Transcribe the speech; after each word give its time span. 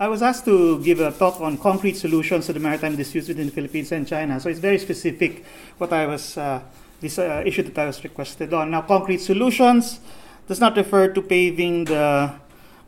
I 0.00 0.06
was 0.06 0.22
asked 0.22 0.44
to 0.44 0.80
give 0.84 1.00
a 1.00 1.10
talk 1.10 1.40
on 1.40 1.58
concrete 1.58 1.96
solutions 1.96 2.46
to 2.46 2.52
the 2.52 2.60
maritime 2.60 2.94
disputes 2.94 3.26
between 3.26 3.46
the 3.46 3.52
Philippines 3.52 3.90
and 3.90 4.06
China. 4.06 4.38
So 4.38 4.48
it's 4.48 4.60
very 4.60 4.78
specific 4.78 5.44
what 5.76 5.92
I 5.92 6.06
was, 6.06 6.38
uh, 6.38 6.62
this 7.00 7.18
uh, 7.18 7.42
issue 7.44 7.64
that 7.64 7.76
I 7.76 7.86
was 7.86 8.04
requested 8.04 8.54
on. 8.54 8.70
Now, 8.70 8.82
concrete 8.82 9.18
solutions 9.18 9.98
does 10.46 10.60
not 10.60 10.76
refer 10.76 11.08
to 11.08 11.20
paving 11.20 11.86
the 11.86 12.32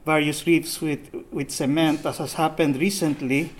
various 0.06 0.46
reefs 0.46 0.80
with, 0.80 1.12
with 1.32 1.50
cement, 1.50 2.06
as 2.06 2.18
has 2.18 2.34
happened 2.34 2.76
recently. 2.76 3.50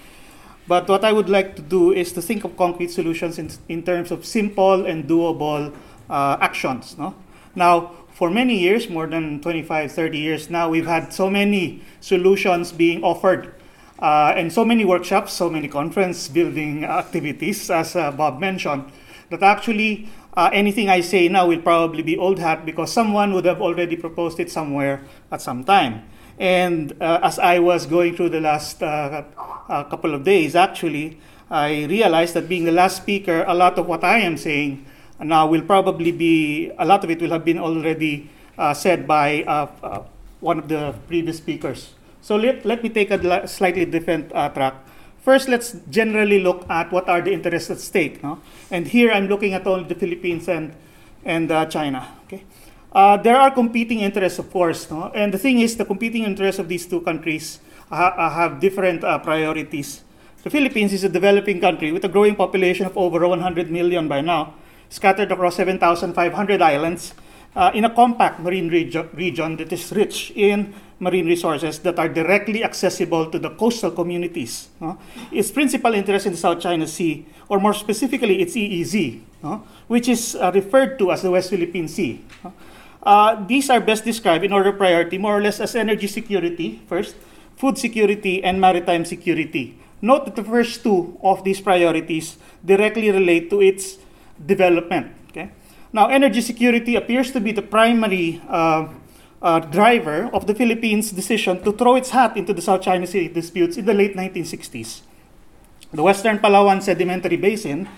But 0.68 0.88
what 0.88 1.04
I 1.04 1.10
would 1.10 1.28
like 1.28 1.56
to 1.56 1.62
do 1.62 1.90
is 1.90 2.12
to 2.12 2.22
think 2.22 2.44
of 2.44 2.56
concrete 2.56 2.92
solutions 2.92 3.40
in, 3.40 3.50
in 3.68 3.82
terms 3.82 4.12
of 4.12 4.24
simple 4.24 4.86
and 4.86 5.08
doable 5.08 5.74
uh, 6.08 6.36
actions. 6.40 6.96
No? 6.96 7.16
Now, 7.56 7.90
for 8.20 8.28
many 8.28 8.58
years, 8.58 8.90
more 8.90 9.06
than 9.06 9.40
25, 9.40 9.92
30 9.92 10.18
years 10.18 10.50
now, 10.50 10.68
we've 10.68 10.86
had 10.86 11.10
so 11.10 11.30
many 11.30 11.80
solutions 12.00 12.70
being 12.70 13.02
offered 13.02 13.54
uh, 13.98 14.34
and 14.36 14.52
so 14.52 14.62
many 14.62 14.84
workshops, 14.84 15.32
so 15.32 15.48
many 15.48 15.68
conference 15.68 16.28
building 16.28 16.84
activities, 16.84 17.70
as 17.70 17.96
uh, 17.96 18.12
Bob 18.12 18.38
mentioned, 18.38 18.84
that 19.30 19.42
actually 19.42 20.06
uh, 20.36 20.50
anything 20.52 20.90
I 20.90 21.00
say 21.00 21.28
now 21.28 21.46
will 21.46 21.62
probably 21.62 22.02
be 22.02 22.18
old 22.18 22.38
hat 22.38 22.66
because 22.66 22.92
someone 22.92 23.32
would 23.32 23.46
have 23.46 23.62
already 23.62 23.96
proposed 23.96 24.38
it 24.38 24.50
somewhere 24.50 25.00
at 25.32 25.40
some 25.40 25.64
time. 25.64 26.02
And 26.38 26.92
uh, 27.00 27.20
as 27.22 27.38
I 27.38 27.58
was 27.58 27.86
going 27.86 28.16
through 28.16 28.36
the 28.36 28.42
last 28.42 28.82
uh, 28.82 29.24
uh, 29.66 29.84
couple 29.84 30.12
of 30.12 30.24
days, 30.24 30.54
actually, 30.54 31.18
I 31.50 31.84
realized 31.84 32.34
that 32.34 32.50
being 32.50 32.64
the 32.64 32.72
last 32.72 32.98
speaker, 32.98 33.46
a 33.48 33.54
lot 33.54 33.78
of 33.78 33.86
what 33.86 34.04
I 34.04 34.18
am 34.18 34.36
saying 34.36 34.84
now 35.24 35.46
will 35.46 35.62
probably 35.62 36.12
be, 36.12 36.70
a 36.78 36.84
lot 36.84 37.04
of 37.04 37.10
it 37.10 37.20
will 37.20 37.30
have 37.30 37.44
been 37.44 37.58
already 37.58 38.30
uh, 38.58 38.74
said 38.74 39.06
by 39.06 39.42
uh, 39.44 39.66
uh, 39.82 40.02
one 40.40 40.58
of 40.58 40.68
the 40.68 40.94
previous 41.08 41.38
speakers. 41.38 41.94
So 42.20 42.36
let, 42.36 42.64
let 42.64 42.82
me 42.82 42.88
take 42.88 43.10
a 43.10 43.48
slightly 43.48 43.84
different 43.84 44.30
uh, 44.34 44.48
track. 44.50 44.74
First, 45.22 45.48
let's 45.48 45.76
generally 45.90 46.40
look 46.40 46.68
at 46.68 46.90
what 46.92 47.08
are 47.08 47.20
the 47.20 47.32
interests 47.32 47.70
at 47.70 47.78
stake. 47.78 48.22
No? 48.22 48.40
And 48.70 48.86
here 48.86 49.10
I'm 49.12 49.28
looking 49.28 49.54
at 49.54 49.66
only 49.66 49.84
the 49.84 49.94
Philippines 49.94 50.48
and, 50.48 50.74
and 51.24 51.50
uh, 51.50 51.66
China. 51.66 52.08
Okay? 52.24 52.44
There 53.22 53.36
are 53.36 53.50
competing 53.50 54.00
interests, 54.00 54.38
of 54.38 54.50
course. 54.50 54.90
No? 54.90 55.10
And 55.14 55.32
the 55.32 55.38
thing 55.38 55.60
is, 55.60 55.76
the 55.76 55.84
competing 55.84 56.24
interests 56.24 56.58
of 56.58 56.68
these 56.68 56.86
two 56.86 57.02
countries 57.02 57.60
ha- 57.90 58.30
have 58.30 58.60
different 58.60 59.02
priorities. 59.22 60.02
The 60.42 60.50
Philippines 60.50 60.94
is 60.94 61.04
a 61.04 61.08
developing 61.08 61.60
country 61.60 61.92
with 61.92 62.04
a 62.04 62.08
growing 62.08 62.34
population 62.34 62.86
of 62.86 62.96
over 62.96 63.28
100 63.28 63.70
million 63.70 64.08
by 64.08 64.22
now 64.22 64.54
scattered 64.90 65.32
across 65.32 65.56
7,500 65.56 66.60
islands 66.60 67.14
uh, 67.56 67.70
in 67.74 67.84
a 67.84 67.90
compact 67.90 68.40
marine 68.40 68.68
region, 68.68 69.56
that 69.56 69.72
is 69.72 69.90
rich 69.92 70.30
in 70.36 70.74
marine 70.98 71.26
resources 71.26 71.78
that 71.80 71.98
are 71.98 72.08
directly 72.08 72.62
accessible 72.62 73.30
to 73.30 73.38
the 73.38 73.50
coastal 73.50 73.90
communities. 73.90 74.68
Uh, 74.80 74.94
its 75.32 75.50
principal 75.50 75.94
interest 75.94 76.26
in 76.26 76.32
the 76.32 76.38
South 76.38 76.60
China 76.60 76.86
Sea, 76.86 77.26
or 77.48 77.58
more 77.58 77.72
specifically, 77.72 78.42
its 78.42 78.54
EEZ, 78.54 79.20
uh, 79.42 79.58
which 79.88 80.08
is 80.08 80.36
uh, 80.36 80.52
referred 80.54 80.98
to 80.98 81.10
as 81.10 81.22
the 81.22 81.30
West 81.30 81.50
Philippine 81.50 81.88
Sea. 81.88 82.22
Uh, 83.02 83.46
these 83.46 83.70
are 83.70 83.80
best 83.80 84.04
described 84.04 84.44
in 84.44 84.52
order 84.52 84.70
of 84.70 84.76
priority 84.76 85.16
more 85.16 85.38
or 85.38 85.40
less 85.40 85.58
as 85.58 85.74
energy 85.74 86.06
security, 86.06 86.82
first, 86.86 87.16
food 87.56 87.78
security, 87.78 88.44
and 88.44 88.60
maritime 88.60 89.04
security. 89.04 89.78
Note 90.02 90.26
that 90.26 90.36
the 90.36 90.44
first 90.44 90.82
two 90.82 91.18
of 91.22 91.42
these 91.44 91.60
priorities 91.60 92.36
directly 92.64 93.10
relate 93.10 93.48
to 93.50 93.60
its 93.60 93.96
development. 94.44 95.12
Okay? 95.30 95.50
Now, 95.92 96.08
energy 96.08 96.40
security 96.40 96.96
appears 96.96 97.32
to 97.32 97.40
be 97.40 97.52
the 97.52 97.62
primary 97.62 98.40
uh, 98.48 98.88
uh, 99.42 99.60
driver 99.60 100.30
of 100.32 100.46
the 100.46 100.54
Philippines' 100.54 101.10
decision 101.10 101.62
to 101.64 101.72
throw 101.72 101.96
its 101.96 102.10
hat 102.10 102.36
into 102.36 102.52
the 102.52 102.62
South 102.62 102.82
China 102.82 103.06
Sea 103.06 103.28
disputes 103.28 103.76
in 103.76 103.86
the 103.86 103.94
late 103.94 104.14
1960s. 104.14 105.00
The 105.92 106.02
Western 106.02 106.38
Palawan 106.38 106.82
Sedimentary 106.82 107.36
Basin, 107.36 107.88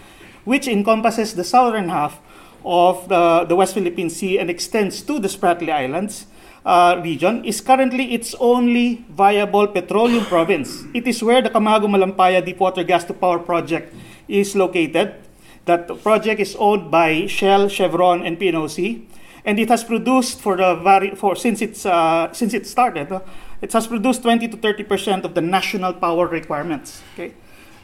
which 0.45 0.67
encompasses 0.67 1.35
the 1.35 1.45
southern 1.45 1.91
half 1.91 2.21
of 2.65 3.09
the, 3.09 3.45
the 3.45 3.57
West 3.57 3.75
Philippine 3.75 4.09
Sea 4.09 4.39
and 4.39 4.49
extends 4.49 5.03
to 5.03 5.19
the 5.19 5.29
Spratly 5.29 5.69
Islands 5.69 6.27
uh, 6.65 7.01
region, 7.03 7.45
is 7.45 7.61
currently 7.61 8.15
its 8.15 8.35
only 8.39 9.05
viable 9.11 9.67
petroleum 9.67 10.25
province. 10.25 10.85
It 10.95 11.07
is 11.07 11.23
where 11.23 11.43
the 11.43 11.51
Camago 11.51 11.85
Malampaya 11.85 12.43
Deepwater 12.45 12.85
Gas 12.85 13.05
to 13.05 13.15
Power 13.15 13.41
project 13.41 13.93
is 14.29 14.57
located 14.57 15.15
that 15.65 16.03
project 16.03 16.41
is 16.41 16.57
owned 16.57 16.91
by 16.91 17.27
Shell, 17.27 17.69
Chevron, 17.69 18.27
and 18.27 18.39
PNOC, 18.39 19.05
and 19.45 19.59
it 19.59 19.69
has 19.69 19.85
produced 19.85 20.41
for 20.41 20.57
the 20.57 20.77
vari- 20.77 21.15
for 21.15 21.37
since 21.37 21.63
it's 21.63 21.87
uh, 21.87 22.33
since 22.33 22.55
it 22.55 22.67
started, 22.67 23.21
it 23.61 23.73
has 23.73 23.87
produced 23.87 24.23
20 24.23 24.49
to 24.49 24.57
30 24.57 24.83
percent 24.85 25.25
of 25.25 25.35
the 25.35 25.41
national 25.41 25.95
power 25.95 26.27
requirements. 26.27 27.03
Okay. 27.15 27.35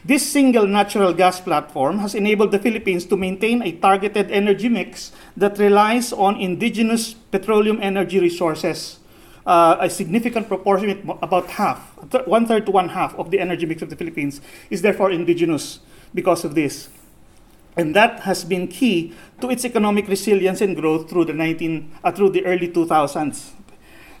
This 0.03 0.23
single 0.31 0.65
natural 0.65 1.13
gas 1.13 1.41
platform 1.41 1.99
has 1.99 2.15
enabled 2.15 2.51
the 2.51 2.59
Philippines 2.59 3.05
to 3.07 3.17
maintain 3.17 3.61
a 3.61 3.73
targeted 3.73 4.31
energy 4.31 4.69
mix 4.69 5.11
that 5.35 5.57
relies 5.59 6.13
on 6.13 6.39
indigenous 6.39 7.13
petroleum 7.13 7.79
energy 7.81 8.19
resources. 8.19 8.99
Uh, 9.45 9.75
a 9.79 9.89
significant 9.89 10.47
proportion, 10.47 11.09
about 11.21 11.47
half, 11.51 11.97
one 12.27 12.45
third 12.45 12.65
to 12.65 12.71
one 12.71 12.89
half 12.89 13.15
of 13.15 13.31
the 13.31 13.39
energy 13.39 13.65
mix 13.65 13.81
of 13.81 13.89
the 13.89 13.95
Philippines, 13.95 14.39
is 14.69 14.81
therefore 14.81 15.11
indigenous 15.11 15.79
because 16.13 16.45
of 16.45 16.55
this. 16.55 16.87
And 17.77 17.95
that 17.95 18.21
has 18.21 18.43
been 18.43 18.67
key 18.67 19.13
to 19.41 19.49
its 19.49 19.63
economic 19.63 20.07
resilience 20.07 20.61
and 20.61 20.75
growth 20.75 21.09
through 21.09 21.25
the 21.25 21.33
19 21.33 21.91
uh, 22.03 22.11
through 22.11 22.31
the 22.31 22.45
early 22.45 22.67
2000s 22.67 23.51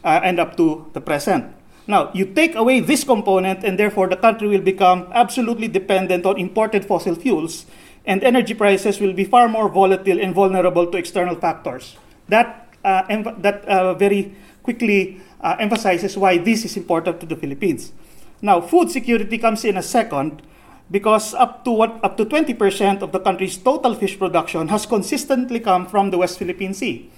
uh, 0.03 0.19
and 0.23 0.39
up 0.39 0.55
to 0.57 0.89
the 0.93 1.01
present. 1.01 1.53
Now, 1.87 2.11
you 2.13 2.25
take 2.25 2.53
away 2.53 2.81
this 2.81 3.03
component, 3.03 3.63
and 3.63 3.79
therefore 3.79 4.07
the 4.07 4.15
country 4.15 4.47
will 4.47 4.61
become 4.61 5.09
absolutely 5.11 5.67
dependent 5.67 6.23
on 6.23 6.37
imported 6.37 6.85
fossil 6.85 7.15
fuels, 7.15 7.65
and 8.05 8.23
energy 8.23 8.53
prices 8.53 8.99
will 8.99 9.13
be 9.13 9.25
far 9.25 9.49
more 9.49 9.67
volatile 9.67 10.21
and 10.21 10.35
vulnerable 10.35 10.85
to 10.85 10.97
external 10.97 11.35
factors. 11.35 11.97
That, 12.27 12.69
uh, 12.85 13.03
em- 13.09 13.41
that 13.41 13.65
uh, 13.65 13.95
very 13.95 14.35
quickly 14.61 15.19
uh, 15.41 15.55
emphasizes 15.59 16.15
why 16.15 16.37
this 16.37 16.63
is 16.63 16.77
important 16.77 17.21
to 17.21 17.25
the 17.25 17.35
Philippines. 17.35 17.91
Now, 18.39 18.61
food 18.61 18.91
security 18.91 19.39
comes 19.39 19.65
in 19.65 19.75
a 19.75 19.83
second, 19.83 20.43
because 20.91 21.33
up 21.33 21.63
to 21.63 21.71
what 21.71 21.99
up 22.03 22.17
to 22.17 22.25
20% 22.25 23.01
of 23.01 23.11
the 23.11 23.19
country's 23.19 23.57
total 23.57 23.93
fish 23.95 24.17
production 24.17 24.67
has 24.67 24.85
consistently 24.85 25.59
come 25.59 25.85
from 25.85 26.09
the 26.09 26.17
West 26.17 26.39
Philippine 26.39 26.73
Sea. 26.73 27.09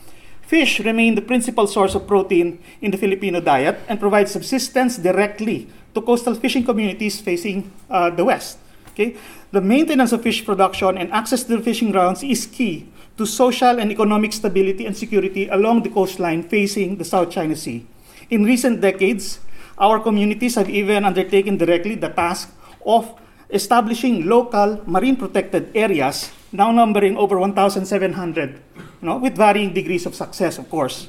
Fish 0.41 0.81
remain 0.81 1.15
the 1.15 1.21
principal 1.21 1.65
source 1.65 1.95
of 1.95 2.07
protein 2.07 2.59
in 2.81 2.91
the 2.91 2.97
Filipino 2.97 3.39
diet 3.39 3.79
and 3.87 3.99
provide 3.99 4.27
subsistence 4.27 4.97
directly 4.97 5.69
to 5.93 6.01
coastal 6.01 6.35
fishing 6.35 6.63
communities 6.63 7.21
facing 7.21 7.71
uh, 7.89 8.09
the 8.09 8.25
West. 8.25 8.57
Okay? 8.91 9.15
The 9.51 9.61
maintenance 9.61 10.11
of 10.11 10.21
fish 10.23 10.45
production 10.45 10.97
and 10.97 11.11
access 11.13 11.43
to 11.43 11.55
the 11.55 11.63
fishing 11.63 11.91
grounds 11.91 12.23
is 12.23 12.45
key 12.45 12.87
to 13.17 13.25
social 13.25 13.79
and 13.79 13.91
economic 13.91 14.33
stability 14.33 14.85
and 14.85 14.95
security 14.95 15.47
along 15.47 15.83
the 15.83 15.89
coastline 15.89 16.43
facing 16.43 16.97
the 16.97 17.05
South 17.05 17.31
China 17.31 17.55
Sea. 17.55 17.85
In 18.29 18.43
recent 18.43 18.81
decades, 18.81 19.39
our 19.77 19.99
communities 19.99 20.55
have 20.55 20.69
even 20.69 21.05
undertaken 21.05 21.57
directly 21.57 21.95
the 21.95 22.09
task 22.09 22.51
of 22.85 23.15
establishing 23.51 24.25
local 24.27 24.81
marine 24.85 25.15
protected 25.15 25.69
areas, 25.75 26.31
now 26.51 26.71
numbering 26.71 27.17
over 27.17 27.39
1,700, 27.39 28.61
you 28.75 28.83
know, 29.01 29.17
with 29.17 29.35
varying 29.35 29.73
degrees 29.73 30.05
of 30.05 30.15
success, 30.15 30.57
of 30.57 30.69
course. 30.69 31.07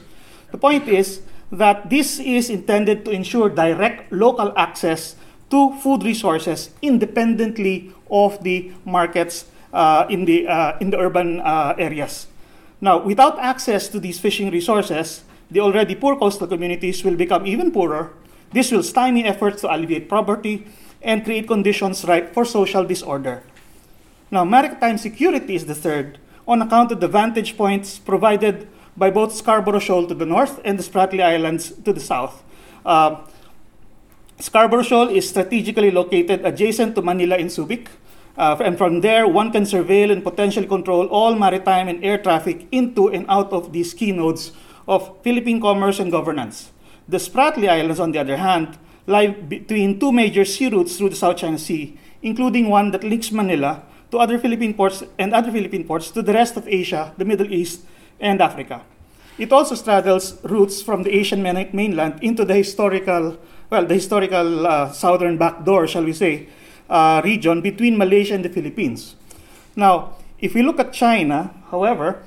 The 0.50 0.58
point 0.58 0.88
is 0.88 1.22
that 1.50 1.90
this 1.90 2.18
is 2.18 2.50
intended 2.50 3.04
to 3.04 3.10
ensure 3.10 3.48
direct 3.48 4.12
local 4.12 4.52
access 4.56 5.16
to 5.50 5.76
food 5.80 6.02
resources 6.02 6.70
independently 6.80 7.92
of 8.10 8.42
the 8.42 8.72
markets 8.84 9.46
uh, 9.72 10.06
in, 10.08 10.24
the, 10.24 10.48
uh, 10.48 10.78
in 10.80 10.90
the 10.90 10.98
urban 10.98 11.40
uh, 11.40 11.74
areas. 11.78 12.26
Now, 12.80 12.98
without 12.98 13.38
access 13.38 13.88
to 13.88 14.00
these 14.00 14.18
fishing 14.18 14.50
resources, 14.50 15.24
the 15.50 15.60
already 15.60 15.94
poor 15.94 16.16
coastal 16.16 16.46
communities 16.46 17.04
will 17.04 17.16
become 17.16 17.46
even 17.46 17.70
poorer. 17.70 18.12
This 18.52 18.72
will 18.72 18.82
stymie 18.82 19.24
efforts 19.24 19.60
to 19.62 19.72
alleviate 19.72 20.08
poverty 20.08 20.66
and 21.02 21.24
create 21.24 21.46
conditions 21.46 22.04
ripe 22.04 22.32
for 22.32 22.44
social 22.44 22.84
disorder. 22.84 23.42
Now, 24.30 24.44
maritime 24.44 24.98
security 24.98 25.54
is 25.54 25.66
the 25.66 25.74
third, 25.74 26.18
on 26.48 26.62
account 26.62 26.92
of 26.92 27.00
the 27.00 27.08
vantage 27.08 27.56
points 27.56 27.98
provided 27.98 28.68
by 28.96 29.10
both 29.10 29.34
Scarborough 29.34 29.78
Shoal 29.78 30.06
to 30.06 30.14
the 30.14 30.26
north 30.26 30.60
and 30.64 30.78
the 30.78 30.82
Spratly 30.82 31.22
Islands 31.22 31.72
to 31.84 31.92
the 31.92 32.00
south. 32.00 32.42
Uh, 32.84 33.22
Scarborough 34.38 34.82
Shoal 34.82 35.08
is 35.08 35.28
strategically 35.28 35.90
located 35.90 36.44
adjacent 36.44 36.94
to 36.94 37.02
Manila 37.02 37.36
in 37.36 37.46
Subic, 37.46 37.88
uh, 38.36 38.56
and 38.60 38.78
from 38.78 39.02
there, 39.02 39.28
one 39.28 39.52
can 39.52 39.64
surveil 39.64 40.10
and 40.10 40.24
potentially 40.24 40.66
control 40.66 41.06
all 41.06 41.34
maritime 41.34 41.88
and 41.88 42.02
air 42.04 42.18
traffic 42.18 42.66
into 42.72 43.08
and 43.08 43.26
out 43.28 43.52
of 43.52 43.72
these 43.72 43.92
key 43.92 44.12
nodes 44.12 44.52
of 44.88 45.22
Philippine 45.22 45.60
commerce 45.60 46.00
and 46.00 46.10
governance. 46.10 46.72
The 47.06 47.18
Spratly 47.18 47.68
Islands, 47.68 48.00
on 48.00 48.12
the 48.12 48.18
other 48.18 48.38
hand, 48.38 48.78
lie 49.06 49.28
between 49.28 49.98
two 49.98 50.12
major 50.12 50.44
sea 50.44 50.68
routes 50.68 50.96
through 50.96 51.10
the 51.10 51.16
South 51.16 51.36
China 51.36 51.58
Sea, 51.58 51.98
including 52.22 52.68
one 52.68 52.90
that 52.92 53.04
links 53.04 53.32
Manila 53.32 53.82
to 54.10 54.18
other 54.18 54.38
Philippine 54.38 54.74
ports 54.74 55.02
and 55.18 55.32
other 55.32 55.50
Philippine 55.50 55.84
ports 55.84 56.10
to 56.10 56.22
the 56.22 56.32
rest 56.32 56.56
of 56.56 56.68
Asia, 56.68 57.12
the 57.16 57.24
Middle 57.24 57.52
East, 57.52 57.82
and 58.20 58.40
Africa. 58.40 58.82
It 59.38 59.52
also 59.52 59.74
straddles 59.74 60.42
routes 60.44 60.82
from 60.82 61.02
the 61.02 61.10
Asian 61.10 61.42
mainland 61.42 62.22
into 62.22 62.44
the 62.44 62.54
historical 62.54 63.38
well, 63.72 63.86
the 63.86 63.94
historical 63.94 64.66
uh, 64.66 64.92
southern 64.92 65.38
backdoor, 65.38 65.88
shall 65.88 66.04
we 66.04 66.12
say, 66.12 66.46
uh, 66.90 67.22
region 67.24 67.62
between 67.62 67.96
Malaysia 67.96 68.34
and 68.34 68.44
the 68.44 68.50
Philippines. 68.50 69.16
Now, 69.74 70.16
if 70.38 70.52
we 70.52 70.60
look 70.60 70.78
at 70.78 70.92
China, 70.92 71.54
however, 71.70 72.22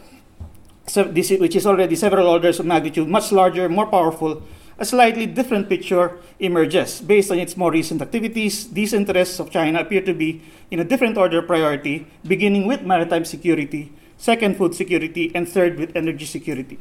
so 0.88 1.04
this, 1.04 1.30
which 1.38 1.56
is 1.56 1.68
already 1.68 1.96
several 1.96 2.26
orders 2.26 2.60
of 2.60 2.66
magnitude 2.66 3.08
much 3.08 3.32
larger, 3.32 3.70
more 3.70 3.86
powerful, 3.86 4.42
a 4.78 4.86
slightly 4.86 5.26
different 5.26 5.70
picture 5.70 6.18
emerges. 6.40 7.02
Based 7.02 7.32
on 7.32 7.40
its 7.40 7.56
more 7.56 7.72
recent 7.72 8.02
activities, 8.02 8.70
these 8.72 8.94
interests 8.94 9.40
of 9.40 9.52
China 9.52 9.80
appear 9.80 10.02
to 10.02 10.14
be 10.14 10.42
in 10.72 10.80
a 10.80 10.84
different 10.84 11.18
order 11.18 11.40
of 11.40 11.48
priority, 11.48 12.08
beginning 12.28 12.68
with 12.68 12.82
maritime 12.82 13.26
security, 13.26 13.92
second, 14.18 14.58
food 14.58 14.76
security, 14.76 15.32
and 15.34 15.48
third, 15.48 15.80
with 15.80 15.96
energy 15.96 16.26
security. 16.26 16.80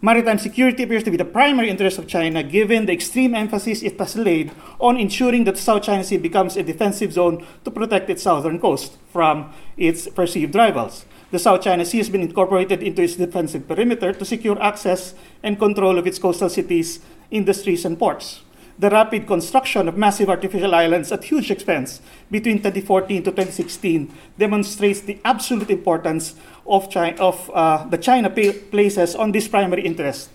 Maritime 0.00 0.38
security 0.38 0.82
appears 0.82 1.02
to 1.02 1.10
be 1.10 1.16
the 1.16 1.24
primary 1.24 1.70
interest 1.70 1.98
of 1.98 2.06
China 2.06 2.42
given 2.42 2.84
the 2.84 2.92
extreme 2.92 3.34
emphasis 3.34 3.82
it 3.82 3.98
has 3.98 4.16
laid 4.16 4.52
on 4.78 4.98
ensuring 4.98 5.44
that 5.44 5.54
the 5.54 5.60
South 5.60 5.82
China 5.82 6.04
Sea 6.04 6.18
becomes 6.18 6.56
a 6.56 6.62
defensive 6.62 7.12
zone 7.12 7.46
to 7.64 7.70
protect 7.70 8.10
its 8.10 8.22
southern 8.22 8.58
coast 8.58 8.98
from 9.08 9.52
its 9.78 10.08
perceived 10.08 10.54
rivals. 10.54 11.06
The 11.30 11.38
South 11.38 11.62
China 11.62 11.84
Sea 11.84 11.98
has 11.98 12.10
been 12.10 12.20
incorporated 12.20 12.82
into 12.82 13.02
its 13.02 13.16
defensive 13.16 13.66
perimeter 13.66 14.12
to 14.12 14.24
secure 14.24 14.60
access 14.60 15.14
and 15.42 15.58
control 15.58 15.98
of 15.98 16.06
its 16.06 16.18
coastal 16.18 16.50
cities, 16.50 17.00
industries, 17.34 17.84
and 17.84 17.98
ports. 17.98 18.40
The 18.76 18.90
rapid 18.90 19.26
construction 19.26 19.86
of 19.86 19.96
massive 19.96 20.28
artificial 20.28 20.74
islands 20.74 21.12
at 21.12 21.22
huge 21.24 21.50
expense 21.50 22.00
between 22.30 22.58
2014 22.58 23.22
to 23.22 23.30
2016 23.30 24.12
demonstrates 24.36 25.00
the 25.00 25.20
absolute 25.24 25.70
importance 25.70 26.34
of, 26.66 26.90
China, 26.90 27.16
of 27.22 27.50
uh, 27.54 27.84
the 27.86 27.98
China 27.98 28.30
places 28.30 29.14
on 29.14 29.30
this 29.30 29.46
primary 29.46 29.82
interest. 29.82 30.30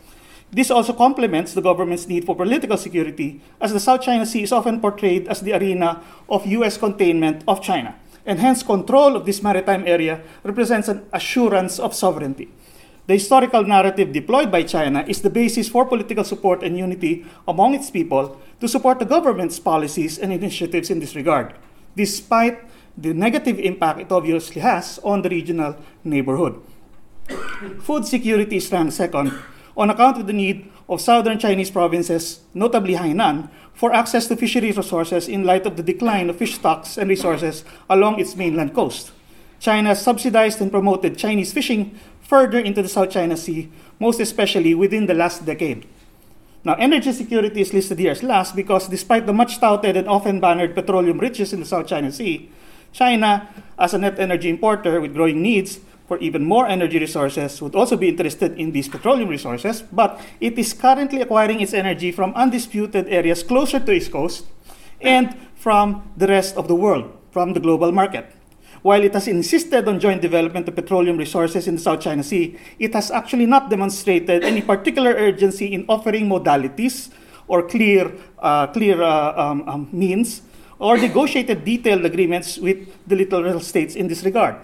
This 0.51 0.71
also 0.71 0.93
complements 0.93 1.53
the 1.53 1.61
government's 1.61 2.07
need 2.07 2.25
for 2.25 2.35
political 2.35 2.77
security, 2.77 3.41
as 3.61 3.73
the 3.73 3.79
South 3.79 4.01
China 4.01 4.25
Sea 4.25 4.43
is 4.43 4.51
often 4.51 4.79
portrayed 4.79 5.27
as 5.27 5.41
the 5.41 5.53
arena 5.53 6.01
of 6.27 6.45
U.S. 6.47 6.77
containment 6.77 7.43
of 7.47 7.61
China, 7.61 7.95
and 8.25 8.39
hence 8.39 8.63
control 8.63 9.15
of 9.15 9.25
this 9.25 9.43
maritime 9.43 9.83
area 9.85 10.21
represents 10.43 10.87
an 10.87 11.05
assurance 11.13 11.77
of 11.77 11.93
sovereignty. 11.93 12.49
The 13.09 13.17
historical 13.17 13.65
narrative 13.65 14.13
deployed 14.13 14.51
by 14.51 14.61
China 14.61 15.03
is 15.07 15.23
the 15.25 15.33
basis 15.33 15.67
for 15.67 15.83
political 15.83 16.23
support 16.23 16.61
and 16.61 16.77
unity 16.77 17.25
among 17.47 17.73
its 17.73 17.89
people 17.89 18.39
to 18.61 18.67
support 18.67 18.99
the 18.99 19.09
government's 19.09 19.57
policies 19.57 20.19
and 20.19 20.31
initiatives 20.31 20.91
in 20.91 20.99
this 20.99 21.15
regard, 21.15 21.55
despite 21.97 22.61
the 22.95 23.15
negative 23.15 23.57
impact 23.57 23.99
it 23.99 24.11
obviously 24.11 24.61
has 24.61 24.99
on 25.03 25.23
the 25.23 25.29
regional 25.29 25.75
neighborhood. 26.03 26.61
Food 27.81 28.05
security 28.05 28.57
is 28.57 28.71
ranked 28.71 28.93
second 28.93 29.33
on 29.75 29.89
account 29.89 30.21
of 30.21 30.27
the 30.27 30.33
need 30.33 30.69
of 30.87 31.01
southern 31.01 31.39
Chinese 31.39 31.71
provinces, 31.71 32.41
notably 32.53 32.93
Hainan, 32.93 33.49
for 33.73 33.91
access 33.91 34.27
to 34.27 34.35
fisheries 34.35 34.77
resources 34.77 35.27
in 35.27 35.45
light 35.45 35.65
of 35.65 35.77
the 35.77 35.83
decline 35.83 36.29
of 36.29 36.37
fish 36.37 36.53
stocks 36.61 36.95
and 36.95 37.09
resources 37.09 37.65
along 37.89 38.19
its 38.19 38.35
mainland 38.35 38.75
coast. 38.75 39.13
China 39.59 39.95
subsidized 39.95 40.61
and 40.61 40.71
promoted 40.71 41.17
Chinese 41.17 41.53
fishing 41.53 41.97
further 42.21 42.59
into 42.59 42.81
the 42.81 42.89
South 42.89 43.09
China 43.09 43.35
Sea, 43.35 43.69
most 43.99 44.19
especially 44.19 44.73
within 44.73 45.05
the 45.07 45.13
last 45.13 45.45
decade. 45.45 45.85
Now, 46.63 46.75
energy 46.75 47.11
security 47.11 47.61
is 47.61 47.73
listed 47.73 47.99
here 47.99 48.11
as 48.11 48.23
last 48.23 48.55
because 48.55 48.87
despite 48.87 49.25
the 49.25 49.33
much 49.33 49.59
touted 49.59 49.95
and 49.95 50.07
often 50.07 50.39
bannered 50.39 50.75
petroleum 50.75 51.19
riches 51.19 51.53
in 51.53 51.59
the 51.59 51.65
South 51.65 51.87
China 51.87 52.11
Sea, 52.11 52.51
China, 52.91 53.47
as 53.77 53.93
a 53.93 53.97
net 53.97 54.19
energy 54.19 54.49
importer 54.49 54.99
with 54.99 55.13
growing 55.13 55.41
needs 55.41 55.79
for 56.07 56.17
even 56.17 56.43
more 56.43 56.67
energy 56.67 56.99
resources, 56.99 57.61
would 57.61 57.75
also 57.75 57.95
be 57.95 58.09
interested 58.09 58.57
in 58.59 58.71
these 58.71 58.87
petroleum 58.87 59.29
resources, 59.29 59.83
but 59.91 60.19
it 60.41 60.57
is 60.57 60.73
currently 60.73 61.21
acquiring 61.21 61.61
its 61.61 61.73
energy 61.73 62.11
from 62.11 62.33
undisputed 62.33 63.07
areas 63.07 63.43
closer 63.43 63.79
to 63.79 63.91
its 63.91 64.07
coast 64.07 64.45
and 65.01 65.37
from 65.55 66.11
the 66.17 66.27
rest 66.27 66.57
of 66.57 66.67
the 66.67 66.75
world, 66.75 67.15
from 67.31 67.53
the 67.53 67.59
global 67.59 67.91
market. 67.91 68.35
While 68.81 69.03
it 69.03 69.13
has 69.13 69.27
insisted 69.27 69.87
on 69.87 69.99
joint 69.99 70.21
development 70.21 70.67
of 70.67 70.75
petroleum 70.75 71.17
resources 71.17 71.67
in 71.67 71.75
the 71.75 71.81
South 71.81 71.99
China 71.99 72.23
Sea, 72.23 72.57
it 72.79 72.93
has 72.93 73.11
actually 73.11 73.45
not 73.45 73.69
demonstrated 73.69 74.43
any 74.43 74.61
particular 74.61 75.11
urgency 75.11 75.73
in 75.73 75.85
offering 75.89 76.29
modalities 76.29 77.09
or 77.47 77.67
clear, 77.67 78.13
uh, 78.39 78.67
clear 78.67 79.01
uh, 79.01 79.33
um, 79.35 79.67
um, 79.67 79.89
means 79.91 80.43
or 80.79 80.97
negotiated 80.97 81.65
detailed 81.65 82.05
agreements 82.05 82.57
with 82.57 82.87
the 83.05 83.15
littoral 83.15 83.59
states 83.59 83.95
in 83.95 84.07
this 84.07 84.23
regard. 84.23 84.55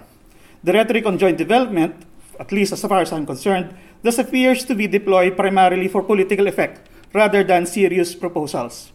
The 0.64 0.72
rhetoric 0.72 1.06
on 1.06 1.18
joint 1.18 1.38
development, 1.38 1.96
at 2.40 2.52
least 2.54 2.72
as 2.72 2.82
far 2.82 3.02
as 3.02 3.12
I'm 3.12 3.26
concerned, 3.26 3.76
thus 4.02 4.18
appears 4.18 4.64
to 4.66 4.76
be 4.76 4.88
deployed 4.88 5.36
primarily 5.36 5.90
for 5.90 6.04
political 6.04 6.48
effect 6.48 6.88
rather 7.12 7.44
than 7.44 7.66
serious 7.66 8.16
proposals. 8.16 8.92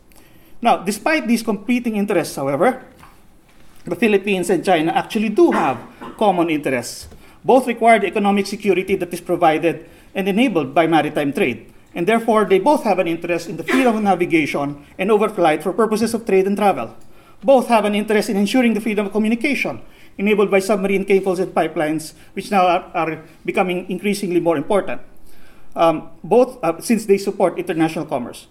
Now, 0.62 0.78
despite 0.78 1.28
these 1.28 1.43
competing 1.43 1.96
interests, 1.96 2.37
however, 2.37 2.84
the 3.90 3.96
Philippines 3.96 4.48
and 4.48 4.64
China 4.64 4.92
actually 4.92 5.28
do 5.28 5.50
have 5.50 5.78
common 6.16 6.48
interests. 6.48 7.08
Both 7.44 7.66
require 7.66 7.98
the 7.98 8.06
economic 8.06 8.46
security 8.46 8.94
that 8.96 9.12
is 9.12 9.20
provided 9.20 9.90
and 10.14 10.28
enabled 10.28 10.75
by 10.75 10.87
maritime 10.87 11.32
trade, 11.32 11.72
and 11.94 12.06
therefore 12.06 12.44
they 12.44 12.58
both 12.58 12.84
have 12.84 12.98
an 12.98 13.08
interest 13.08 13.48
in 13.48 13.56
the 13.56 13.64
freedom 13.64 13.96
of 13.96 14.02
navigation 14.02 14.87
and 14.98 15.10
overflight 15.10 15.62
for 15.62 15.72
purposes 15.72 16.14
of 16.14 16.25
trade 16.25 16.46
and 16.46 16.56
travel. 16.56 16.94
Both 17.42 17.69
have 17.69 17.84
an 17.84 17.94
interest 17.94 18.28
in 18.28 18.37
ensuring 18.37 18.75
the 18.75 18.81
freedom 18.81 19.06
of 19.06 19.12
communication 19.12 19.81
enabled 20.19 20.50
by 20.50 20.60
submarine 20.60 21.04
cables 21.04 21.38
and 21.38 21.54
pipelines, 21.54 22.12
which 22.34 22.50
now 22.50 22.66
are, 22.66 22.84
are 22.92 23.25
becoming 23.44 23.88
increasingly 23.88 24.38
more 24.38 24.56
important. 24.56 25.00
Um, 25.75 26.10
both, 26.22 26.62
uh, 26.62 26.81
since 26.81 27.06
they 27.06 27.16
support 27.16 27.58
international 27.58 28.04
commerce. 28.04 28.46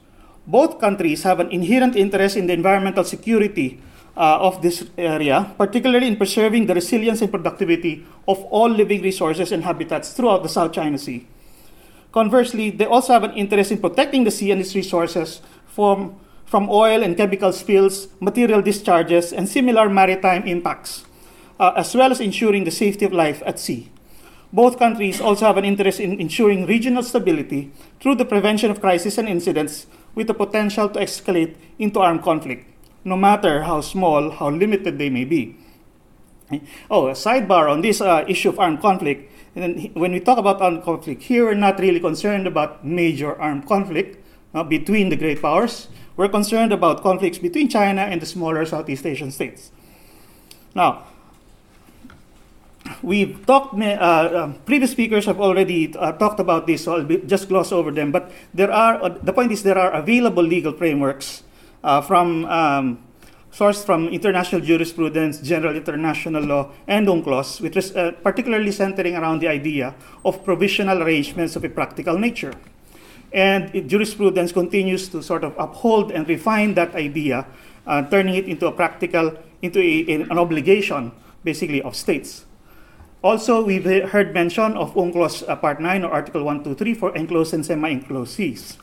Both 0.48 0.80
countries 0.80 1.22
have 1.24 1.40
an 1.40 1.52
inherent 1.52 1.96
interest 1.96 2.38
in 2.38 2.48
the 2.48 2.54
environmental 2.54 3.04
security 3.04 3.82
uh, 4.20 4.38
of 4.42 4.62
this 4.62 4.84
area, 4.98 5.56
particularly 5.58 6.08
in 6.08 6.18
preserving 6.18 6.68
the 6.68 6.76
resilience 6.76 7.22
and 7.22 7.32
productivity 7.32 8.06
of 8.28 8.44
all 8.52 8.68
living 8.68 9.02
resources 9.02 9.54
and 9.54 9.64
habitats 9.64 10.12
throughout 10.12 10.44
the 10.44 10.50
South 10.50 10.74
China 10.74 10.98
Sea. 10.98 11.26
Conversely, 12.12 12.70
they 12.70 12.86
also 12.86 13.14
have 13.14 13.24
an 13.24 13.32
interest 13.32 13.72
in 13.72 13.80
protecting 13.80 14.26
the 14.26 14.32
sea 14.32 14.52
and 14.52 14.60
its 14.60 14.76
resources 14.76 15.42
from 15.68 16.20
from 16.46 16.68
oil 16.68 17.04
and 17.04 17.16
chemical 17.16 17.54
spills, 17.54 18.08
material 18.20 18.60
discharges, 18.60 19.32
and 19.32 19.48
similar 19.48 19.88
maritime 19.88 20.42
impacts, 20.48 21.06
uh, 21.60 21.72
as 21.78 21.94
well 21.94 22.12
as 22.12 22.20
ensuring 22.20 22.64
the 22.64 22.72
safety 22.72 23.06
of 23.06 23.14
life 23.14 23.44
at 23.46 23.60
sea. 23.60 23.92
Both 24.52 24.80
countries 24.80 25.22
also 25.22 25.46
have 25.46 25.58
an 25.58 25.64
interest 25.66 26.00
in 26.00 26.20
ensuring 26.20 26.66
regional 26.66 27.04
stability 27.04 27.72
through 28.00 28.16
the 28.16 28.26
prevention 28.26 28.72
of 28.72 28.82
crises 28.82 29.20
and 29.20 29.30
incidents 29.30 29.86
with 30.16 30.26
the 30.26 30.34
potential 30.34 30.90
to 30.90 31.00
escalate 31.00 31.54
into 31.78 32.00
armed 32.00 32.24
conflict, 32.24 32.66
no 33.10 33.18
matter 33.18 33.64
how 33.64 33.82
small, 33.82 34.30
how 34.30 34.50
limited 34.50 34.98
they 34.98 35.10
may 35.10 35.26
be. 35.26 35.58
Oh, 36.90 37.08
a 37.08 37.14
sidebar 37.14 37.70
on 37.70 37.82
this 37.82 38.02
uh, 38.02 38.26
issue 38.28 38.50
of 38.50 38.60
armed 38.60 38.82
conflict. 38.82 39.32
And 39.56 39.92
when 39.96 40.14
we 40.14 40.20
talk 40.20 40.38
about 40.38 40.62
armed 40.62 40.84
conflict, 40.84 41.24
here 41.24 41.46
we're 41.46 41.56
not 41.56 41.80
really 41.80 42.00
concerned 42.00 42.48
about 42.48 42.86
major 42.86 43.34
armed 43.40 43.68
conflict 43.68 44.24
uh, 44.54 44.64
between 44.64 45.10
the 45.10 45.16
great 45.16 45.42
powers. 45.42 45.90
We're 46.16 46.30
concerned 46.30 46.72
about 46.72 47.02
conflicts 47.02 47.38
between 47.38 47.70
China 47.70 48.02
and 48.02 48.22
the 48.22 48.26
smaller 48.26 48.66
Southeast 48.66 49.06
Asian 49.06 49.32
states. 49.32 49.72
Now, 50.76 51.06
we've 53.02 53.46
talked, 53.46 53.80
uh, 53.80 54.30
um, 54.34 54.56
previous 54.66 54.92
speakers 54.92 55.26
have 55.26 55.40
already 55.40 55.94
uh, 55.96 56.14
talked 56.14 56.40
about 56.40 56.68
this, 56.68 56.84
so 56.84 56.96
I'll 56.96 57.06
be, 57.06 57.18
just 57.18 57.48
gloss 57.50 57.72
over 57.72 57.92
them. 57.92 58.12
But 58.12 58.32
there 58.54 58.72
are, 58.72 59.02
uh, 59.04 59.10
the 59.10 59.34
point 59.34 59.52
is, 59.52 59.64
there 59.64 59.78
are 59.78 59.92
available 59.92 60.44
legal 60.44 60.74
frameworks 60.74 61.44
uh, 61.84 62.02
from 62.02 62.46
um, 62.46 63.00
sourced 63.52 63.84
from 63.84 64.08
international 64.10 64.62
jurisprudence, 64.62 65.40
general 65.40 65.76
international 65.76 66.44
law, 66.44 66.72
and 66.88 67.08
UNCLOS, 67.08 67.62
which 67.62 67.78
is 67.78 67.96
uh, 67.96 68.12
particularly 68.24 68.72
centering 68.72 69.16
around 69.16 69.40
the 69.40 69.48
idea 69.48 69.96
of 70.24 70.44
provisional 70.44 71.02
arrangements 71.02 71.56
of 71.56 71.64
a 71.64 71.70
practical 71.70 72.18
nature. 72.18 72.54
And 73.32 73.74
it, 73.76 73.88
jurisprudence 73.88 74.52
continues 74.52 75.10
to 75.10 75.22
sort 75.22 75.44
of 75.44 75.56
uphold 75.58 76.12
and 76.12 76.28
refine 76.28 76.74
that 76.76 76.96
idea, 76.96 77.46
uh, 77.86 78.04
turning 78.10 78.36
it 78.36 78.46
into 78.46 78.68
a 78.68 78.72
practical, 78.72 79.38
into 79.62 79.80
a, 79.80 80.22
an 80.24 80.38
obligation, 80.38 81.12
basically, 81.44 81.82
of 81.82 81.96
states. 81.96 82.46
Also, 83.22 83.64
we've 83.64 83.84
heard 84.10 84.34
mention 84.34 84.78
of 84.78 84.94
UNCLOS 84.94 85.48
uh, 85.48 85.56
Part 85.58 85.82
9 85.82 86.06
or 86.06 86.12
Article 86.12 86.44
123 86.44 86.94
for 86.94 87.16
enclosed 87.16 87.54
and 87.54 87.66
semi-enclosed 87.66 88.32
seas. 88.32 88.78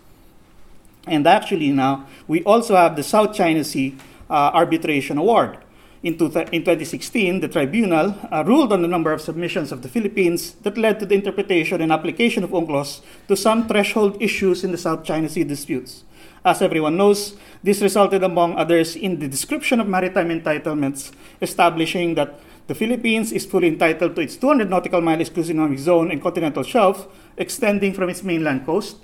And 1.06 1.26
actually 1.26 1.70
now, 1.70 2.06
we 2.26 2.42
also 2.42 2.75
have 2.76 2.96
the 2.96 3.02
South 3.02 3.34
China 3.34 3.62
Sea 3.64 3.96
uh, 4.28 4.50
Arbitration 4.52 5.18
Award, 5.18 5.58
in, 6.06 6.12
in 6.52 6.62
2016, 6.62 7.40
the 7.40 7.48
tribunal 7.48 8.14
uh, 8.30 8.44
ruled 8.46 8.72
on 8.72 8.80
the 8.82 8.86
number 8.86 9.12
of 9.12 9.20
submissions 9.20 9.72
of 9.72 9.82
the 9.82 9.88
Philippines 9.88 10.52
that 10.62 10.78
led 10.78 11.00
to 11.00 11.06
the 11.06 11.16
interpretation 11.16 11.80
and 11.80 11.90
application 11.90 12.44
of 12.44 12.50
UNCLOS 12.50 13.00
to 13.26 13.36
some 13.36 13.66
threshold 13.66 14.16
issues 14.20 14.62
in 14.62 14.70
the 14.70 14.78
South 14.78 15.02
China 15.02 15.28
Sea 15.28 15.42
disputes. 15.42 16.04
As 16.44 16.62
everyone 16.62 16.96
knows, 16.96 17.34
this 17.64 17.82
resulted, 17.82 18.22
among 18.22 18.56
others, 18.56 18.94
in 18.94 19.18
the 19.18 19.26
description 19.26 19.80
of 19.80 19.88
maritime 19.88 20.28
entitlements, 20.28 21.10
establishing 21.42 22.14
that 22.14 22.38
the 22.68 22.75
Philippines 22.76 23.32
is 23.32 23.44
fully 23.44 23.66
entitled 23.66 24.14
to 24.14 24.22
its 24.22 24.36
200 24.36 24.70
nautical 24.70 25.00
mile 25.00 25.20
exclusive 25.20 25.78
zone 25.78 26.12
and 26.12 26.22
continental 26.22 26.62
shelf 26.62 27.08
extending 27.36 27.92
from 27.92 28.10
its 28.10 28.22
mainland 28.22 28.64
coast 28.64 28.98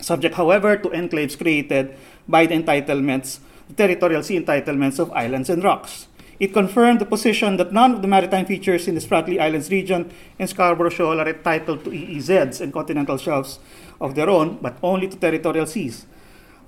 subject, 0.00 0.34
however, 0.34 0.76
to 0.76 0.88
enclaves 0.90 1.36
created 1.36 1.96
by 2.28 2.46
the 2.46 2.54
entitlements, 2.54 3.40
the 3.68 3.74
territorial 3.74 4.22
sea 4.22 4.40
entitlements 4.40 4.98
of 4.98 5.12
islands 5.12 5.50
and 5.50 5.62
rocks. 5.64 6.08
It 6.38 6.52
confirmed 6.52 7.00
the 7.00 7.06
position 7.06 7.56
that 7.56 7.72
none 7.72 7.94
of 7.94 8.02
the 8.02 8.08
maritime 8.08 8.44
features 8.44 8.86
in 8.88 8.94
the 8.94 9.00
Spratly 9.00 9.40
Islands 9.40 9.70
region 9.70 10.12
and 10.38 10.48
Scarborough 10.48 10.90
Shoal 10.90 11.20
are 11.20 11.28
entitled 11.28 11.84
to 11.84 11.90
EEZs 11.90 12.60
and 12.60 12.72
continental 12.72 13.16
shelves 13.16 13.58
of 14.00 14.14
their 14.14 14.28
own, 14.28 14.58
but 14.60 14.76
only 14.82 15.08
to 15.08 15.16
territorial 15.16 15.66
seas. 15.66 16.04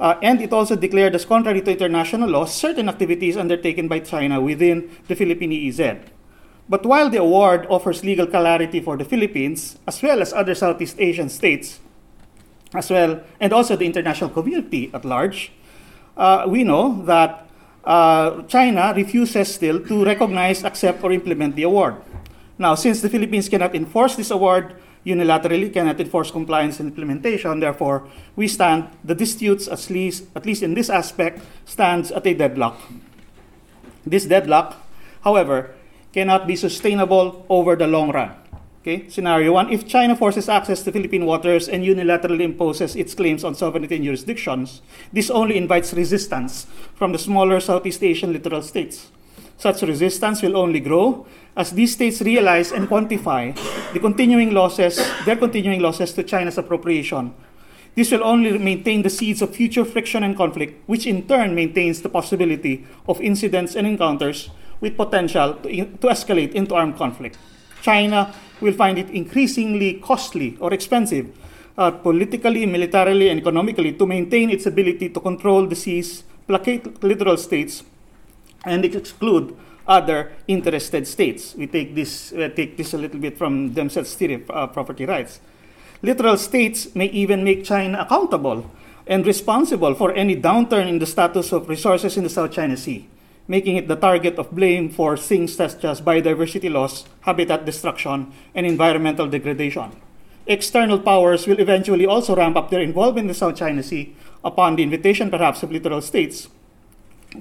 Uh, 0.01 0.15
and 0.23 0.41
it 0.41 0.53
also 0.53 0.77
declared 0.77 1.15
as 1.15 1.25
contrary 1.25 1.61
to 1.61 1.73
international 1.73 2.31
law 2.31 2.47
certain 2.47 2.89
activities 2.89 3.37
undertaken 3.37 3.89
by 3.89 3.99
China 3.99 4.41
within 4.41 4.91
the 5.07 5.15
Philippine 5.15 5.51
EEZ. 5.51 5.99
But 6.69 6.87
while 6.87 7.11
the 7.11 7.19
award 7.19 7.67
offers 7.69 8.05
legal 8.05 8.27
clarity 8.27 8.81
for 8.81 8.97
the 8.97 9.05
Philippines, 9.05 9.79
as 9.87 10.01
well 10.03 10.23
as 10.23 10.33
other 10.33 10.55
Southeast 10.55 10.97
Asian 10.99 11.29
states, 11.29 11.81
as 12.75 12.91
well, 12.91 13.21
and 13.41 13.53
also 13.53 13.77
the 13.77 13.87
international 13.87 14.31
community 14.31 14.91
at 14.93 15.05
large, 15.05 15.53
uh, 16.17 16.45
we 16.49 16.65
know 16.65 17.03
that 17.05 17.47
uh, 17.85 18.43
China 18.43 18.93
refuses 18.95 19.55
still 19.55 19.81
to 19.87 20.05
recognize, 20.05 20.65
accept, 20.65 21.03
or 21.03 21.13
implement 21.13 21.57
the 21.57 21.63
award. 21.63 21.97
Now, 22.59 22.75
since 22.75 23.01
the 23.01 23.09
Philippines 23.09 23.49
cannot 23.49 23.75
enforce 23.75 24.17
this 24.17 24.31
award 24.31 24.75
unilaterally, 25.07 25.73
cannot 25.73 26.01
enforce 26.01 26.31
compliance 26.31 26.81
and 26.81 26.91
implementation, 26.91 27.61
therefore, 27.61 28.09
we 28.37 28.49
stand, 28.49 28.89
the 29.05 29.15
disputes, 29.15 29.69
at 29.69 29.89
least, 29.89 30.25
at 30.35 30.45
least 30.45 30.63
in 30.63 30.75
this 30.75 30.91
aspect, 30.91 31.41
stands 31.65 32.11
at 32.11 32.27
a 32.27 32.35
deadlock. 32.35 32.77
This 34.05 34.27
deadlock, 34.27 34.77
however, 35.23 35.71
cannot 36.13 36.47
be 36.47 36.57
sustainable 36.57 37.47
over 37.49 37.77
the 37.77 37.87
long 37.87 38.11
run. 38.11 38.35
Okay, 38.89 39.07
scenario 39.11 39.53
one 39.53 39.69
if 39.69 39.87
China 39.87 40.17
forces 40.17 40.49
access 40.49 40.83
to 40.83 40.91
Philippine 40.91 41.27
waters 41.27 41.69
and 41.69 41.85
unilaterally 41.85 42.41
imposes 42.41 42.97
its 42.97 43.13
claims 43.13 43.45
on 43.45 43.55
sovereignty 43.55 43.97
and 43.97 44.05
jurisdictions, 44.07 44.81
this 45.13 45.29
only 45.29 45.59
invites 45.59 45.93
resistance 45.93 46.67
from 46.95 47.13
the 47.13 47.19
smaller 47.19 47.61
Southeast 47.61 48.03
Asian 48.03 48.33
littoral 48.33 48.63
states. 48.63 49.13
Such 49.59 49.83
resistance 49.83 50.41
will 50.41 50.57
only 50.57 50.81
grow 50.81 51.27
as 51.55 51.73
these 51.73 51.93
states 51.93 52.23
realize 52.23 52.73
and 52.73 52.89
quantify 52.89 53.53
the 53.93 54.01
continuing 54.01 54.53
losses, 54.53 54.97
their 55.27 55.37
continuing 55.37 55.81
losses 55.81 56.15
to 56.15 56.23
China's 56.23 56.57
appropriation. 56.57 57.35
This 57.95 58.11
will 58.11 58.25
only 58.25 58.57
maintain 58.57 59.03
the 59.03 59.11
seeds 59.11 59.43
of 59.43 59.55
future 59.55 59.85
friction 59.85 60.23
and 60.23 60.35
conflict, 60.35 60.89
which 60.89 61.07
in 61.07 61.29
turn 61.29 61.55
maintains 61.55 62.01
the 62.01 62.09
possibility 62.09 62.87
of 63.07 63.21
incidents 63.21 63.77
and 63.77 63.87
encounters 63.87 64.49
with 64.81 64.97
potential 64.97 65.57
to, 65.57 65.69
to 65.69 66.07
escalate 66.09 66.53
into 66.53 66.75
armed 66.75 66.97
conflict. 66.97 67.37
China 67.83 68.35
will 68.61 68.73
find 68.73 68.99
it 68.99 69.11
increasingly 69.11 69.95
costly 69.95 70.57
or 70.61 70.73
expensive, 70.73 71.31
uh, 71.77 71.91
politically, 71.91 72.67
militarily, 72.67 73.29
and 73.29 73.41
economically, 73.41 73.93
to 73.93 74.07
maintain 74.07 74.51
its 74.51 74.67
ability 74.67 75.09
to 75.11 75.21
control 75.21 75.67
the 75.67 75.77
seas, 75.77 76.25
placate 76.47 77.03
littoral 77.03 77.37
states, 77.37 77.83
and 78.65 78.85
exclude 78.85 79.57
other 79.87 80.33
interested 80.47 81.07
states. 81.07 81.55
We 81.55 81.67
take 81.67 81.95
this, 81.95 82.33
uh, 82.33 82.51
take 82.55 82.77
this 82.77 82.95
a 82.95 82.99
little 82.99 83.21
bit 83.21 83.39
from 83.39 83.71
Demsetz's 83.71 84.15
theory 84.15 84.35
of 84.35 84.51
uh, 84.51 84.67
property 84.67 85.07
rights. 85.07 85.41
Littoral 86.03 86.37
states 86.37 86.95
may 86.95 87.07
even 87.07 87.43
make 87.43 87.65
China 87.65 88.01
accountable 88.01 88.71
and 89.07 89.27
responsible 89.27 89.95
for 89.95 90.13
any 90.13 90.37
downturn 90.37 90.87
in 90.89 90.99
the 90.99 91.07
status 91.07 91.53
of 91.53 91.69
resources 91.69 92.17
in 92.17 92.25
the 92.25 92.31
South 92.31 92.53
China 92.53 92.77
Sea 92.77 93.09
making 93.49 93.77
it 93.77 93.89
the 93.89 93.97
target 93.97 94.37
of 94.37 94.53
blame 94.53 94.91
for 94.91 95.17
things 95.17 95.57
such 95.57 95.85
as 95.85 96.01
biodiversity 96.01 96.71
loss, 96.71 97.05
habitat 97.23 97.65
destruction, 97.65 98.31
and 98.55 98.67
environmental 98.67 99.27
degradation. 99.27 99.91
External 100.47 101.01
powers 101.01 101.47
will 101.47 101.59
eventually 101.59 102.07
also 102.07 102.37
ramp 102.37 102.57
up 102.57 102.71
their 102.71 102.81
involvement 102.81 103.25
in 103.25 103.29
the 103.29 103.35
South 103.35 103.57
China 103.57 103.83
Sea 103.83 104.15
upon 104.45 104.77
the 104.77 104.83
invitation, 104.83 105.31
perhaps, 105.31 105.63
of 105.63 105.73
littoral 105.73 106.01
states 106.01 106.49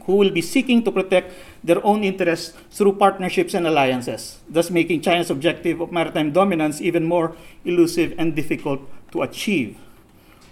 who 0.05 0.15
will 0.15 0.31
be 0.31 0.41
seeking 0.41 0.83
to 0.83 0.91
protect 0.91 1.33
their 1.63 1.83
own 1.85 2.03
interests 2.03 2.53
through 2.71 2.93
partnerships 2.93 3.53
and 3.53 3.65
alliances, 3.65 4.39
thus 4.49 4.69
making 4.69 5.01
China's 5.01 5.29
objective 5.29 5.79
of 5.79 5.91
maritime 5.91 6.31
dominance 6.31 6.81
even 6.81 7.05
more 7.05 7.35
elusive 7.63 8.13
and 8.17 8.35
difficult 8.35 8.81
to 9.11 9.21
achieve. 9.21 9.77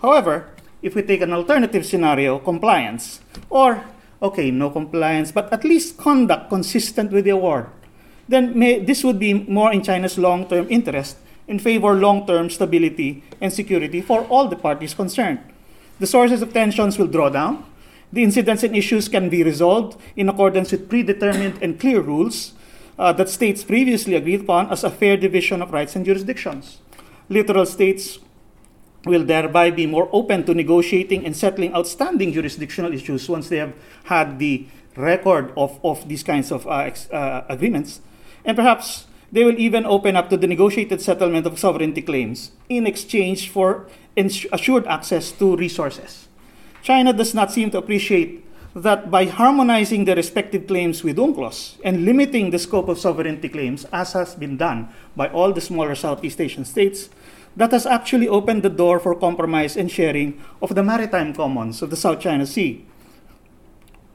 However, 0.02 0.50
if 0.82 0.96
we 0.96 1.02
take 1.02 1.22
an 1.22 1.34
alternative 1.34 1.86
scenario, 1.86 2.40
compliance, 2.40 3.20
or 3.50 3.84
okay, 4.26 4.52
no 4.52 4.70
compliance, 4.70 5.32
but 5.32 5.52
at 5.52 5.64
least 5.64 5.98
conduct 5.98 6.50
consistent 6.50 7.12
with 7.12 7.26
the 7.26 7.32
award, 7.32 7.68
then 8.28 8.58
may, 8.58 8.80
this 8.80 9.04
would 9.04 9.20
be 9.20 9.34
more 9.34 9.72
in 9.72 9.84
China's 9.84 10.18
long 10.18 10.48
term 10.48 10.68
interest 10.70 11.18
and 11.48 11.62
favor 11.62 11.94
long 11.94 12.26
term 12.26 12.50
stability 12.50 13.24
and 13.40 13.54
security 13.54 14.02
for 14.02 14.24
all 14.26 14.48
the 14.48 14.56
parties 14.56 14.94
concerned. 14.94 15.40
The 16.00 16.08
sources 16.08 16.42
of 16.42 16.54
tensions 16.54 16.98
will 16.98 17.08
draw 17.08 17.30
down. 17.30 17.66
The 18.12 18.24
incidents 18.24 18.64
and 18.64 18.76
issues 18.76 19.08
can 19.08 19.30
be 19.30 19.44
resolved 19.44 20.00
in 20.16 20.30
accordance 20.30 20.72
with 20.72 20.90
predetermined 20.90 21.62
and 21.62 21.80
clear 21.80 22.02
rules 22.02 22.54
uh, 22.98 23.14
that 23.14 23.30
states 23.30 23.64
previously 23.64 24.16
agreed 24.16 24.42
upon 24.42 24.72
as 24.72 24.84
a 24.84 24.90
fair 24.90 25.18
division 25.18 25.62
of 25.62 25.72
rights 25.72 25.96
and 25.96 26.06
jurisdictions. 26.06 26.80
Littoral 27.30 27.66
states 27.66 28.20
will 29.06 29.24
thereby 29.24 29.72
be 29.72 29.86
more 29.86 30.10
open 30.12 30.44
to 30.46 30.54
negotiating 30.54 31.26
and 31.26 31.36
settling 31.36 31.74
outstanding 31.74 32.34
jurisdictional 32.34 32.94
issues 32.94 33.30
once 33.30 33.50
they 33.50 33.58
have 33.58 33.74
had 34.06 34.40
the 34.40 34.66
record 34.96 35.52
of, 35.58 35.80
of 35.84 36.08
these 36.08 36.24
kinds 36.24 36.52
of 36.52 36.66
uh, 36.68 36.78
ex, 36.78 37.10
uh, 37.12 37.46
agreements. 37.50 38.02
And 38.44 38.56
perhaps 38.56 39.08
they 39.32 39.44
will 39.44 39.60
even 39.60 39.86
open 39.86 40.16
up 40.16 40.30
to 40.30 40.38
the 40.38 40.48
negotiated 40.48 41.02
settlement 41.02 41.46
of 41.46 41.60
sovereignty 41.60 42.02
claims 42.02 42.52
in 42.70 42.88
exchange 42.88 43.50
for 43.50 43.88
assured 44.18 44.88
access 44.88 45.32
to 45.34 45.58
resources. 45.58 46.28
China 46.82 47.12
does 47.12 47.34
not 47.34 47.52
seem 47.52 47.70
to 47.72 47.78
appreciate 47.78 48.45
that 48.76 49.10
by 49.10 49.26
harmonizing 49.26 50.04
the 50.04 50.16
respective 50.16 50.68
claims 50.68 51.02
with 51.02 51.16
UNCLOS 51.16 51.80
and 51.84 52.04
limiting 52.04 52.52
the 52.52 52.60
scope 52.60 52.90
of 52.90 53.00
sovereignty 53.00 53.48
claims, 53.48 53.86
as 53.94 54.12
has 54.12 54.36
been 54.36 54.58
done 54.58 54.90
by 55.16 55.30
all 55.30 55.54
the 55.54 55.62
smaller 55.62 55.96
Southeast 55.96 56.42
Asian 56.42 56.66
states, 56.66 57.10
that 57.56 57.72
has 57.72 57.86
actually 57.86 58.28
opened 58.28 58.64
the 58.64 58.70
door 58.70 59.00
for 59.00 59.16
compromise 59.16 59.78
and 59.78 59.90
sharing 59.90 60.44
of 60.62 60.76
the 60.76 60.84
maritime 60.84 61.34
commons 61.34 61.82
of 61.82 61.90
the 61.90 61.96
South 61.96 62.20
China 62.20 62.46
Sea. 62.46 62.86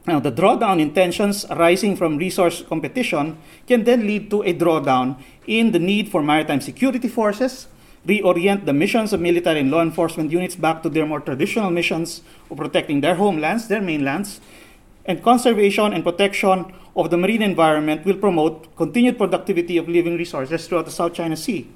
Now, 0.05 0.19
the 0.19 0.31
drawdown 0.31 0.79
in 0.79 0.93
tensions 0.93 1.43
arising 1.49 1.97
from 1.97 2.17
resource 2.17 2.61
competition 2.61 3.37
can 3.67 3.83
then 3.83 4.05
lead 4.05 4.29
to 4.29 4.43
a 4.43 4.53
drawdown 4.53 5.17
in 5.47 5.71
the 5.71 5.79
need 5.79 6.09
for 6.09 6.21
maritime 6.21 6.61
security 6.61 7.07
forces, 7.07 7.67
reorient 8.05 8.65
the 8.65 8.73
missions 8.73 9.13
of 9.13 9.21
military 9.21 9.59
and 9.59 9.71
law 9.71 9.81
enforcement 9.81 10.31
units 10.31 10.55
back 10.55 10.81
to 10.83 10.89
their 10.89 11.05
more 11.05 11.19
traditional 11.19 11.69
missions 11.69 12.21
of 12.49 12.57
protecting 12.57 13.01
their 13.01 13.15
homelands, 13.15 13.67
their 13.67 13.81
mainlands, 13.81 14.41
and 15.05 15.23
conservation 15.23 15.93
and 15.93 16.03
protection 16.03 16.73
of 16.95 17.09
the 17.09 17.17
marine 17.17 17.41
environment 17.41 18.05
will 18.05 18.17
promote 18.17 18.75
continued 18.75 19.17
productivity 19.17 19.77
of 19.77 19.87
living 19.87 20.17
resources 20.17 20.67
throughout 20.67 20.85
the 20.85 20.91
South 20.91 21.13
China 21.13 21.37
Sea. 21.37 21.69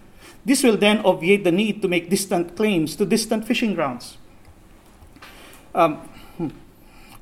This 0.44 0.64
will 0.64 0.78
then 0.78 1.00
obviate 1.00 1.44
the 1.44 1.52
need 1.52 1.82
to 1.82 1.88
make 1.88 2.10
distant 2.10 2.56
claims 2.56 2.96
to 2.98 3.06
distant 3.06 3.46
fishing 3.48 3.74
grounds. 3.74 4.18
Um. 5.74 6.10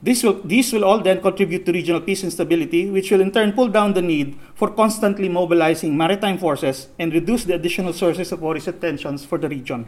This 0.03 0.21
will, 0.21 0.41
these 0.43 0.73
will 0.73 0.83
all 0.83 0.99
then 0.99 1.21
contribute 1.21 1.65
to 1.65 1.71
regional 1.71 2.01
peace 2.01 2.23
and 2.23 2.33
stability, 2.33 2.89
which 2.89 3.09
will 3.09 3.21
in 3.21 3.31
turn 3.31 3.53
pull 3.53 3.69
down 3.69 3.93
the 3.93 4.01
need 4.01 4.37
for 4.53 4.69
constantly 4.69 5.29
mobilizing 5.29 5.95
maritime 5.95 6.37
forces 6.37 6.89
and 6.99 7.13
reduce 7.13 7.45
the 7.45 7.55
additional 7.55 7.93
sources 7.93 8.33
of 8.33 8.41
worries 8.41 8.67
and 8.67 8.81
tensions 8.81 9.23
for 9.23 9.37
the 9.37 9.47
region. 9.47 9.85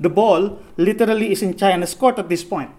The 0.00 0.08
ball 0.08 0.58
literally 0.76 1.30
is 1.30 1.42
in 1.42 1.56
China's 1.56 1.94
court 1.94 2.18
at 2.18 2.28
this 2.28 2.42
point, 2.42 2.72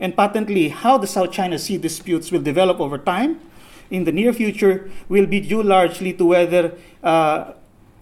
and 0.00 0.16
patently, 0.16 0.70
how 0.70 0.98
the 0.98 1.06
South 1.06 1.30
China 1.30 1.56
Sea 1.56 1.78
disputes 1.78 2.32
will 2.32 2.42
develop 2.42 2.80
over 2.80 2.98
time 2.98 3.40
in 3.88 4.02
the 4.02 4.12
near 4.12 4.32
future 4.32 4.90
will 5.08 5.26
be 5.26 5.38
due 5.38 5.62
largely 5.62 6.12
to 6.14 6.24
whether, 6.24 6.72
uh, 7.04 7.52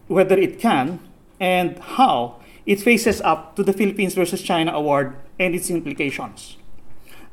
whether 0.09 0.39
it 0.39 0.59
can 0.59 1.01
and 1.39 1.79
how 1.79 2.41
it 2.65 2.81
faces 2.81 3.21
up 3.21 3.57
to 3.57 3.63
the 3.63 3.75
Philippines 3.75 4.15
versus 4.15 4.41
China 4.41 4.73
award 4.73 5.15
and 5.39 5.55
its 5.55 5.69
implications. 5.69 6.57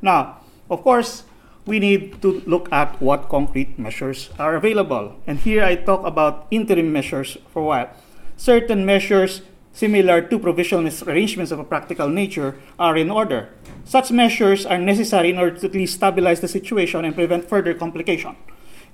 Now, 0.02 0.43
of 0.70 0.82
course, 0.82 1.24
we 1.66 1.78
need 1.78 2.20
to 2.20 2.42
look 2.46 2.70
at 2.72 3.00
what 3.00 3.28
concrete 3.28 3.78
measures 3.78 4.30
are 4.38 4.56
available. 4.56 5.16
And 5.26 5.38
here 5.38 5.64
I 5.64 5.76
talk 5.76 6.04
about 6.04 6.46
interim 6.50 6.92
measures 6.92 7.38
for 7.52 7.62
a 7.62 7.66
while. 7.66 7.90
Certain 8.36 8.84
measures 8.84 9.42
similar 9.72 10.22
to 10.22 10.38
provisional 10.38 10.86
arrangements 11.08 11.50
of 11.50 11.58
a 11.58 11.64
practical 11.64 12.08
nature 12.08 12.56
are 12.78 12.96
in 12.96 13.10
order. 13.10 13.48
Such 13.84 14.12
measures 14.12 14.64
are 14.64 14.78
necessary 14.78 15.30
in 15.30 15.38
order 15.38 15.58
to 15.58 15.66
at 15.66 15.74
least 15.74 15.94
stabilize 15.94 16.40
the 16.40 16.48
situation 16.48 17.04
and 17.04 17.14
prevent 17.14 17.48
further 17.48 17.74
complication. 17.74 18.36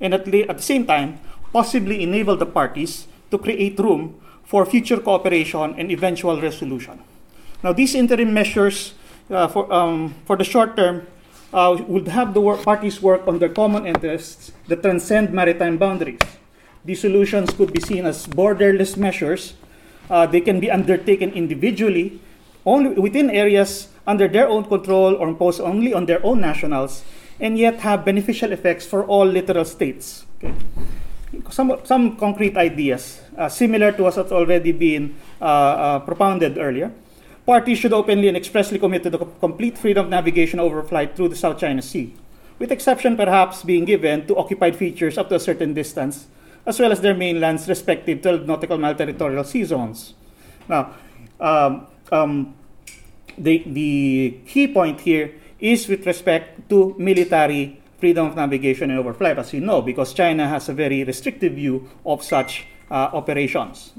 And 0.00 0.14
at, 0.14 0.26
le- 0.26 0.48
at 0.48 0.56
the 0.56 0.62
same 0.62 0.86
time, 0.86 1.20
possibly 1.52 2.02
enable 2.02 2.36
the 2.36 2.46
parties 2.46 3.06
to 3.30 3.38
create 3.38 3.78
room 3.78 4.20
for 4.44 4.64
future 4.64 4.98
cooperation 4.98 5.74
and 5.78 5.90
eventual 5.92 6.40
resolution. 6.40 7.02
Now, 7.62 7.72
these 7.72 7.94
interim 7.94 8.32
measures 8.32 8.94
uh, 9.30 9.46
for, 9.48 9.70
um, 9.72 10.14
for 10.24 10.36
the 10.36 10.44
short 10.44 10.76
term 10.76 11.06
uh, 11.52 11.76
would 11.87 12.09
have 12.09 12.35
the 12.35 12.40
work, 12.40 12.62
parties 12.62 13.02
work 13.02 13.26
on 13.26 13.38
their 13.38 13.49
common 13.49 13.87
interests 13.87 14.52
that 14.69 14.83
transcend 14.83 15.33
maritime 15.33 15.78
boundaries. 15.78 16.21
These 16.85 17.00
solutions 17.00 17.50
could 17.52 17.73
be 17.73 17.80
seen 17.80 18.07
as 18.07 18.26
borderless 18.26 18.97
measures. 18.97 19.54
Uh, 20.09 20.26
they 20.26 20.40
can 20.40 20.61
be 20.61 20.71
undertaken 20.71 21.33
individually 21.33 22.21
only 22.64 22.95
within 23.00 23.30
areas 23.30 23.88
under 24.07 24.28
their 24.28 24.49
own 24.49 24.64
control 24.64 25.14
or 25.14 25.28
imposed 25.28 25.61
only 25.61 25.95
on 25.95 26.07
their 26.07 26.25
own 26.25 26.40
nationals, 26.40 27.04
and 27.38 27.59
yet 27.59 27.80
have 27.80 28.04
beneficial 28.04 28.52
effects 28.52 28.87
for 28.87 29.04
all 29.04 29.25
littoral 29.25 29.64
states. 29.64 30.26
Okay? 30.38 30.54
Some, 31.50 31.78
some 31.85 32.16
concrete 32.16 32.57
ideas, 32.57 33.21
uh, 33.38 33.49
similar 33.49 33.92
to 33.92 34.02
what 34.02 34.14
has 34.14 34.33
already 34.33 34.73
been 34.73 35.14
uh, 35.40 35.45
uh, 35.45 35.99
propounded 36.00 36.59
earlier. 36.59 36.92
Parties 37.50 37.78
should 37.78 37.92
openly 37.92 38.28
and 38.28 38.37
expressly 38.37 38.78
commit 38.78 39.02
to 39.02 39.11
the 39.11 39.19
complete 39.19 39.76
freedom 39.76 40.04
of 40.04 40.11
navigation 40.11 40.61
over 40.61 40.85
flight 40.85 41.16
through 41.16 41.30
the 41.30 41.35
South 41.35 41.59
China 41.59 41.83
Sea, 41.83 42.14
with 42.61 42.71
exception 42.71 43.16
perhaps 43.16 43.64
being 43.64 43.85
given 43.85 44.25
to 44.28 44.37
occupied 44.37 44.76
features 44.76 45.19
up 45.19 45.28
to 45.30 45.35
a 45.35 45.40
certain 45.40 45.75
distance, 45.75 46.28
as 46.64 46.78
well 46.78 46.92
as 46.92 47.00
their 47.00 47.12
mainland's 47.12 47.66
respective 47.69 48.23
12 48.23 48.47
nautical 48.47 48.78
mile 48.78 48.95
territorial 48.95 49.42
sea 49.42 49.64
zones. 49.64 50.14
Now, 50.69 50.95
um, 51.40 51.88
um, 52.12 52.54
the, 53.37 53.64
the 53.66 54.38
key 54.47 54.73
point 54.73 55.00
here 55.00 55.35
is 55.59 55.88
with 55.88 56.07
respect 56.07 56.69
to 56.69 56.95
military 57.00 57.83
freedom 57.99 58.28
of 58.28 58.37
navigation 58.37 58.92
and 58.92 59.04
overflight, 59.04 59.38
as 59.38 59.52
you 59.52 59.61
know, 59.61 59.83
because 59.83 60.14
China 60.14 60.47
has 60.47 60.69
a 60.69 60.73
very 60.73 61.02
restrictive 61.02 61.54
view 61.54 61.90
of 62.07 62.23
such 62.23 62.66
uh, 62.92 63.11
operations. 63.12 63.90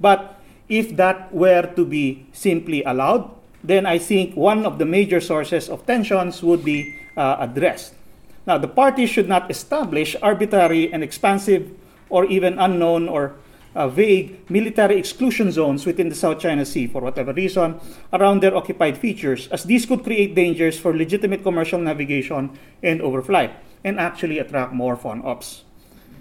But 0.00 0.40
if 0.68 0.96
that 0.96 1.32
were 1.32 1.70
to 1.76 1.84
be 1.84 2.26
simply 2.32 2.82
allowed, 2.84 3.30
then 3.62 3.86
I 3.86 3.98
think 3.98 4.36
one 4.36 4.66
of 4.66 4.78
the 4.78 4.84
major 4.84 5.20
sources 5.20 5.68
of 5.68 5.86
tensions 5.86 6.42
would 6.42 6.64
be 6.64 6.96
uh, 7.16 7.36
addressed. 7.40 7.94
Now, 8.46 8.58
the 8.58 8.68
parties 8.68 9.08
should 9.08 9.28
not 9.28 9.50
establish 9.50 10.16
arbitrary 10.20 10.92
and 10.92 11.02
expansive 11.02 11.70
or 12.10 12.26
even 12.26 12.58
unknown 12.58 13.08
or 13.08 13.36
uh, 13.74 13.88
vague 13.88 14.38
military 14.50 14.98
exclusion 14.98 15.50
zones 15.50 15.86
within 15.86 16.08
the 16.08 16.14
South 16.14 16.38
China 16.38 16.64
Sea 16.64 16.86
for 16.86 17.00
whatever 17.00 17.32
reason 17.32 17.80
around 18.12 18.40
their 18.42 18.54
occupied 18.54 18.98
features, 18.98 19.48
as 19.48 19.64
these 19.64 19.86
could 19.86 20.04
create 20.04 20.34
dangers 20.34 20.78
for 20.78 20.94
legitimate 20.94 21.42
commercial 21.42 21.80
navigation 21.80 22.56
and 22.82 23.00
overflight 23.00 23.52
and 23.82 23.98
actually 23.98 24.38
attract 24.38 24.72
more 24.72 24.96
foreign 24.96 25.22
ops. 25.24 25.64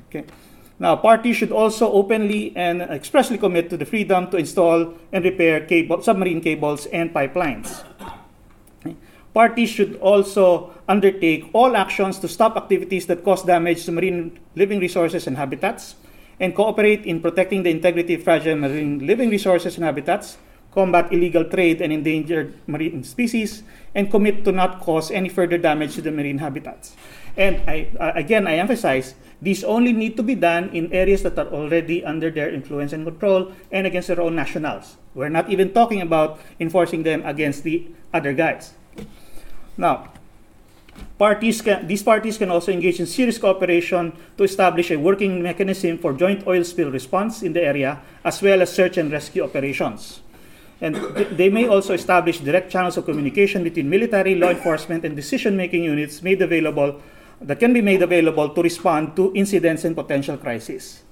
Okay. 0.10 0.26
Now, 0.80 0.96
parties 0.96 1.38
should 1.38 1.52
also 1.52 1.92
openly 1.92 2.52
and 2.56 2.82
expressly 2.82 3.38
commit 3.38 3.70
to 3.70 3.78
the 3.78 3.86
freedom 3.86 4.30
to 4.32 4.38
install 4.38 4.94
and 5.12 5.24
repair 5.24 5.66
cable, 5.66 6.02
submarine 6.02 6.42
cables 6.42 6.88
and 6.88 7.14
pipelines. 7.14 7.84
Parties 9.34 9.70
should 9.70 9.98
also 9.98 10.74
undertake 10.88 11.50
all 11.54 11.76
actions 11.76 12.20
to 12.20 12.28
stop 12.28 12.56
activities 12.56 13.08
that 13.08 13.24
cause 13.24 13.44
damage 13.44 13.86
to 13.86 13.92
marine 13.92 14.40
living 14.56 14.80
resources 14.80 15.26
and 15.26 15.38
habitats, 15.38 15.96
and 16.40 16.56
cooperate 16.56 17.06
in 17.06 17.22
protecting 17.22 17.64
the 17.64 17.70
integrity 17.70 18.14
of 18.16 18.24
fragile 18.24 18.56
marine 18.56 19.06
living 19.06 19.30
resources 19.30 19.76
and 19.76 19.86
habitats, 19.86 20.38
combat 20.74 21.14
illegal 21.14 21.46
trade 21.46 21.82
and 21.82 21.94
endangered 21.94 22.54
marine 22.68 23.04
species, 23.04 23.64
and 23.94 24.10
commit 24.10 24.44
to 24.44 24.52
not 24.52 24.82
cause 24.82 25.12
any 25.12 25.30
further 25.30 25.58
damage 25.58 25.96
to 25.96 26.02
the 26.02 26.12
marine 26.12 26.40
habitats. 26.40 26.98
And 27.38 27.62
I, 27.70 27.90
uh, 28.00 28.12
again, 28.16 28.48
I 28.48 28.58
emphasize 28.58 29.16
these 29.42 29.64
only 29.64 29.94
need 29.94 30.18
to 30.18 30.24
be 30.24 30.36
done 30.36 30.70
in 30.74 30.92
areas 30.94 31.22
that 31.24 31.38
are 31.38 31.48
already 31.48 32.04
under 32.04 32.32
their 32.32 32.50
influence 32.50 32.94
and 32.94 33.06
control 33.06 33.52
and 33.72 33.86
against 33.86 34.08
their 34.08 34.22
own 34.22 34.36
nationals. 34.36 34.98
We're 35.14 35.30
not 35.30 35.50
even 35.50 35.74
talking 35.74 36.02
about 36.02 36.40
enforcing 36.60 37.04
them 37.04 37.26
against 37.26 37.64
the 37.64 37.88
other 38.14 38.34
guys. 38.34 38.74
Now, 39.78 40.14
Parties 41.18 41.62
can, 41.62 41.88
these 41.88 42.04
parties 42.04 42.38
can 42.38 42.50
also 42.50 42.72
engage 42.72 43.00
in 43.00 43.06
serious 43.06 43.38
cooperation 43.38 44.14
to 44.38 44.44
establish 44.44 44.92
a 44.92 44.98
working 44.98 45.42
mechanism 45.42 45.98
for 45.98 46.14
joint 46.14 46.46
oil 46.46 46.64
spill 46.64 46.92
response 46.92 47.44
in 47.44 47.54
the 47.54 47.62
area, 47.62 48.02
as 48.26 48.42
well 48.42 48.62
as 48.62 48.74
search 48.74 48.98
and 48.98 49.12
rescue 49.12 49.44
operations. 49.44 50.22
And 50.84 51.00
th- 51.16 51.32
they 51.40 51.48
may 51.48 51.66
also 51.66 51.94
establish 51.96 52.44
direct 52.44 52.70
channels 52.70 52.98
of 53.00 53.06
communication 53.06 53.64
between 53.64 53.90
military, 53.90 54.36
law 54.36 54.50
enforcement, 54.52 55.06
and 55.06 55.16
decision 55.16 55.56
making 55.56 55.88
units 55.88 56.22
made 56.22 56.42
available 56.42 57.00
that 57.40 57.60
can 57.60 57.72
be 57.72 57.82
made 57.82 58.02
available 58.02 58.50
to 58.50 58.62
respond 58.62 59.16
to 59.16 59.32
incidents 59.34 59.86
and 59.86 59.96
potential 59.96 60.36
crises. 60.36 61.04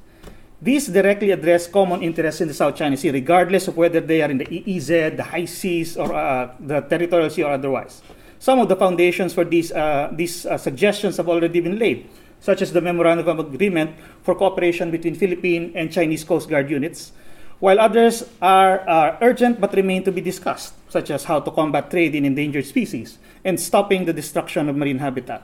These 0.61 0.87
directly 0.87 1.31
address 1.31 1.67
common 1.67 2.03
interests 2.03 2.41
in 2.41 2.49
the 2.49 2.53
South 2.53 2.75
China 2.75 2.97
Sea, 2.97 3.11
regardless 3.11 3.67
of 3.67 3.77
whether 3.77 4.01
they 4.01 4.21
are 4.21 4.29
in 4.29 4.37
the 4.37 4.45
EEZ, 4.45 5.15
the 5.15 5.23
high 5.23 5.45
seas, 5.45 5.95
or 5.95 6.13
uh, 6.13 6.53
the 6.59 6.81
territorial 6.81 7.29
sea, 7.29 7.43
or 7.43 7.53
otherwise. 7.53 8.03
Some 8.39 8.59
of 8.59 8.67
the 8.67 8.75
foundations 8.75 9.33
for 9.33 9.45
these, 9.45 9.71
uh, 9.71 10.11
these 10.11 10.45
uh, 10.45 10.57
suggestions 10.57 11.15
have 11.17 11.29
already 11.29 11.61
been 11.61 11.79
laid, 11.79 12.09
such 12.41 12.61
as 12.61 12.73
the 12.73 12.81
Memorandum 12.81 13.39
of 13.39 13.53
Agreement 13.53 13.95
for 14.21 14.35
cooperation 14.35 14.91
between 14.91 15.15
Philippine 15.15 15.71
and 15.75 15.91
Chinese 15.91 16.23
Coast 16.23 16.49
Guard 16.49 16.69
units, 16.69 17.13
while 17.61 17.79
others 17.79 18.25
are, 18.41 18.81
are 18.89 19.17
urgent 19.21 19.61
but 19.61 19.73
remain 19.73 20.03
to 20.03 20.11
be 20.11 20.19
discussed, 20.19 20.73
such 20.89 21.09
as 21.11 21.23
how 21.25 21.39
to 21.39 21.51
combat 21.51 21.89
trade 21.89 22.15
in 22.15 22.25
endangered 22.25 22.65
species 22.65 23.19
and 23.45 23.59
stopping 23.59 24.05
the 24.05 24.13
destruction 24.13 24.67
of 24.67 24.75
marine 24.75 24.97
habitat. 24.97 25.43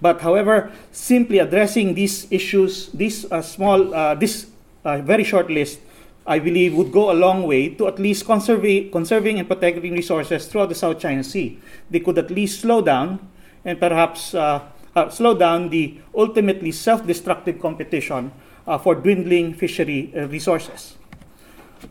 But 0.00 0.20
however, 0.20 0.72
simply 0.90 1.38
addressing 1.38 1.94
these 1.94 2.30
issues, 2.30 2.88
this 2.90 3.24
uh, 3.30 3.40
small, 3.40 3.94
uh, 3.94 4.14
this 4.16 4.50
uh, 4.84 4.98
very 4.98 5.22
short 5.22 5.48
list, 5.48 5.78
I 6.26 6.40
believe 6.40 6.74
would 6.74 6.90
go 6.90 7.12
a 7.12 7.14
long 7.14 7.44
way 7.44 7.70
to 7.78 7.86
at 7.86 8.00
least 8.00 8.26
conserving 8.26 9.38
and 9.38 9.48
protecting 9.48 9.94
resources 9.94 10.46
throughout 10.48 10.68
the 10.68 10.74
South 10.74 10.98
China 10.98 11.22
Sea. 11.22 11.60
They 11.88 12.00
could 12.00 12.18
at 12.18 12.30
least 12.30 12.60
slow 12.60 12.82
down 12.82 13.20
and 13.64 13.78
perhaps 13.78 14.34
uh, 14.34 14.66
uh, 14.96 15.08
slow 15.10 15.34
down 15.38 15.70
the 15.70 15.98
ultimately 16.12 16.72
self-destructive 16.72 17.60
competition 17.60 18.32
uh, 18.66 18.78
for 18.78 18.96
dwindling 18.96 19.54
fishery 19.54 20.10
resources. 20.28 20.96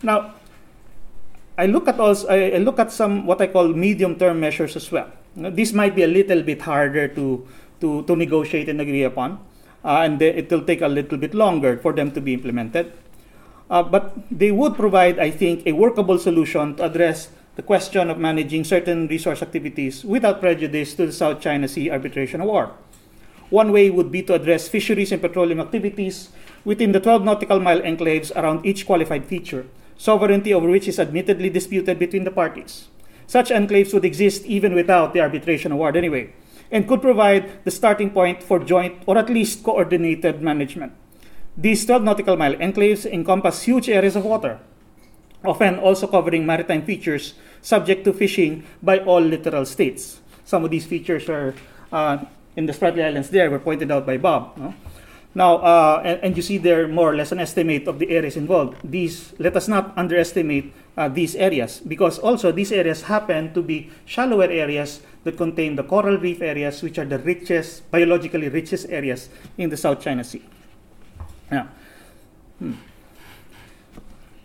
Now, 0.04 0.34
I 1.58 1.68
look 1.68 1.88
at 1.88 2.00
also 2.00 2.28
I 2.28 2.58
look 2.58 2.80
at 2.80 2.92
some 2.92 3.26
what 3.26 3.42
I 3.42 3.48
call 3.48 3.70
medium-term 3.70 4.40
measures 4.40 4.76
as 4.76 4.92
well. 4.92 5.10
Now, 5.36 5.50
this 5.50 5.74
might 5.74 5.96
be 5.96 6.04
a 6.04 6.08
little 6.08 6.44
bit 6.44 6.62
harder 6.62 7.08
to 7.10 7.48
to, 7.82 8.04
to 8.04 8.16
negotiate 8.16 8.70
and 8.70 8.80
agree 8.80 9.04
upon, 9.04 9.40
uh, 9.84 10.04
and 10.04 10.22
it 10.22 10.50
will 10.50 10.64
take 10.64 10.82
a 10.82 10.88
little 10.88 11.18
bit 11.18 11.34
longer 11.34 11.78
for 11.78 11.94
them 11.94 12.12
to 12.12 12.22
be 12.22 12.34
implemented. 12.34 12.92
Uh, 13.70 13.84
but 13.84 14.14
they 14.30 14.52
would 14.52 14.76
provide, 14.76 15.20
I 15.20 15.32
think, 15.32 15.66
a 15.66 15.72
workable 15.72 16.20
solution 16.20 16.76
to 16.76 16.86
address 16.86 17.30
the 17.56 17.64
question 17.64 18.10
of 18.10 18.20
managing 18.20 18.64
certain 18.64 19.08
resource 19.08 19.42
activities 19.42 20.04
without 20.06 20.40
prejudice 20.40 20.94
to 20.96 21.08
the 21.08 21.12
South 21.12 21.42
China 21.42 21.68
Sea 21.68 21.90
Arbitration 21.90 22.42
Award. 22.42 22.70
One 23.50 23.72
way 23.72 23.90
would 23.90 24.12
be 24.12 24.22
to 24.24 24.34
address 24.34 24.68
fisheries 24.68 25.12
and 25.12 25.22
petroleum 25.22 25.60
activities 25.60 26.30
within 26.66 26.92
the 26.92 27.00
12 27.00 27.24
nautical 27.24 27.60
mile 27.60 27.80
enclaves 27.80 28.36
around 28.36 28.66
each 28.66 28.86
qualified 28.86 29.26
feature, 29.26 29.66
sovereignty 29.98 30.54
over 30.54 30.68
which 30.68 30.88
is 30.88 31.00
admittedly 31.00 31.50
disputed 31.50 31.98
between 31.98 32.26
the 32.26 32.32
parties. 32.32 32.88
Such 33.28 33.50
enclaves 33.50 33.94
would 33.94 34.04
exist 34.04 34.46
even 34.46 34.74
without 34.74 35.14
the 35.14 35.22
arbitration 35.22 35.72
award 35.72 35.96
anyway, 35.96 36.34
and 36.72 36.88
could 36.88 37.02
provide 37.02 37.64
the 37.64 37.72
starting 37.72 38.10
point 38.10 38.44
for 38.44 38.60
joint 38.60 39.02
or 39.06 39.18
at 39.18 39.30
least 39.30 39.64
coordinated 39.64 40.42
management. 40.42 40.94
These 41.56 41.86
12 41.86 42.04
nautical 42.04 42.36
mile 42.36 42.56
enclaves 42.56 43.06
encompass 43.06 43.64
huge 43.64 43.88
areas 43.88 44.16
of 44.16 44.26
water, 44.26 44.60
often 45.46 45.80
also 45.80 46.08
covering 46.08 46.46
maritime 46.46 46.82
features 46.82 47.36
subject 47.62 48.04
to 48.04 48.14
fishing 48.14 48.66
by 48.84 49.00
all 49.00 49.22
littoral 49.22 49.66
states. 49.66 50.20
Some 50.44 50.66
of 50.66 50.72
these 50.72 50.86
features 50.86 51.30
are 51.30 51.56
uh, 51.92 52.26
in 52.56 52.66
the 52.66 52.74
Spratly 52.74 53.04
Islands 53.04 53.30
there, 53.30 53.50
were 53.50 53.60
pointed 53.60 53.92
out 53.92 54.06
by 54.06 54.18
Bob. 54.18 54.58
No? 54.58 54.74
Now, 55.36 55.58
uh, 55.58 56.02
and, 56.06 56.20
and, 56.24 56.38
you 56.38 56.42
see 56.42 56.58
there 56.58 56.88
more 56.88 57.12
or 57.12 57.16
less 57.16 57.34
an 57.34 57.40
estimate 57.40 57.90
of 57.90 58.00
the 58.00 58.10
areas 58.10 58.38
involved. 58.38 58.78
These, 58.86 59.34
let 59.38 59.58
us 59.58 59.68
not 59.68 59.92
underestimate 59.98 60.74
uh, 60.96 61.10
these 61.10 61.36
areas 61.36 61.82
because 61.82 62.20
also 62.20 62.54
these 62.54 62.72
areas 62.72 63.04
happen 63.04 63.54
to 63.54 63.62
be 63.62 63.92
shallower 64.06 64.46
areas 64.46 65.02
that 65.26 65.36
contain 65.36 65.76
the 65.76 65.84
coral 65.84 66.18
reef 66.18 66.42
areas, 66.42 66.82
which 66.82 66.98
are 66.98 67.04
the 67.04 67.20
richest, 67.20 67.92
biologically 67.92 68.48
richest 68.48 68.88
areas 68.88 69.28
in 69.58 69.70
the 69.70 69.76
South 69.76 70.00
China 70.00 70.24
Sea. 70.24 70.42
Now, 71.52 71.68
hmm. 72.60 72.74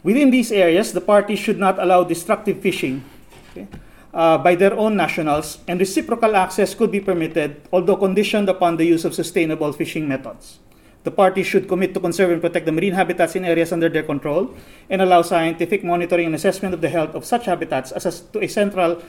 within 0.03 0.33
these 0.33 0.51
areas, 0.51 0.93
the 0.93 1.01
parties 1.01 1.39
should 1.39 1.59
not 1.59 1.79
allow 1.79 2.03
destructive 2.03 2.59
fishing 2.59 3.05
okay, 3.53 3.69
uh, 4.13 4.39
by 4.39 4.57
their 4.57 4.75
own 4.75 4.97
nationals, 4.97 5.59
and 5.69 5.79
reciprocal 5.79 6.35
access 6.35 6.75
could 6.75 6.91
be 6.91 6.99
permitted, 6.99 7.63
although 7.73 7.97
conditioned 7.97 8.49
upon 8.49 8.77
the 8.77 8.85
use 8.85 9.05
of 9.05 9.15
sustainable 9.15 9.73
fishing 9.73 10.09
methods. 10.09 10.59
The 11.03 11.11
parties 11.11 11.47
should 11.47 11.67
commit 11.67 11.95
to 11.95 12.01
conserve 12.01 12.31
and 12.31 12.43
protect 12.43 12.67
the 12.67 12.73
marine 12.73 12.93
habitats 12.93 13.35
in 13.35 13.45
areas 13.45 13.73
under 13.73 13.89
their 13.89 14.03
control 14.03 14.53
and 14.91 15.01
allow 15.01 15.23
scientific 15.23 15.83
monitoring 15.83 16.27
and 16.27 16.35
assessment 16.35 16.75
of 16.75 16.83
the 16.83 16.91
health 16.91 17.15
of 17.15 17.25
such 17.25 17.47
habitats 17.47 17.93
as 17.93 18.21
to 18.21 18.45
a 18.45 18.49
central 18.49 19.03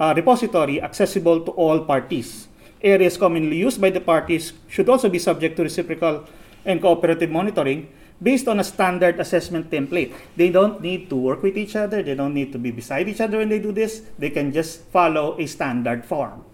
uh, 0.00 0.12
repository 0.16 0.82
accessible 0.82 1.40
to 1.40 1.52
all 1.52 1.80
parties. 1.80 2.48
Areas 2.82 3.16
commonly 3.16 3.56
used 3.56 3.80
by 3.80 3.90
the 3.90 4.00
parties 4.00 4.52
should 4.68 4.88
also 4.88 5.08
be 5.08 5.18
subject 5.18 5.56
to 5.56 5.62
reciprocal 5.62 6.26
and 6.64 6.82
cooperative 6.82 7.30
monitoring 7.30 7.88
based 8.20 8.48
on 8.48 8.58
a 8.58 8.64
standard 8.64 9.20
assessment 9.20 9.70
template. 9.70 10.12
They 10.36 10.50
don't 10.50 10.80
need 10.80 11.08
to 11.10 11.16
work 11.16 11.42
with 11.42 11.56
each 11.56 11.76
other, 11.76 12.02
they 12.02 12.14
don't 12.14 12.34
need 12.34 12.52
to 12.52 12.58
be 12.58 12.70
beside 12.70 13.08
each 13.08 13.20
other 13.20 13.38
when 13.38 13.48
they 13.48 13.60
do 13.60 13.72
this, 13.72 14.02
they 14.18 14.30
can 14.30 14.52
just 14.52 14.82
follow 14.88 15.38
a 15.38 15.46
standard 15.46 16.04
form. 16.04 16.44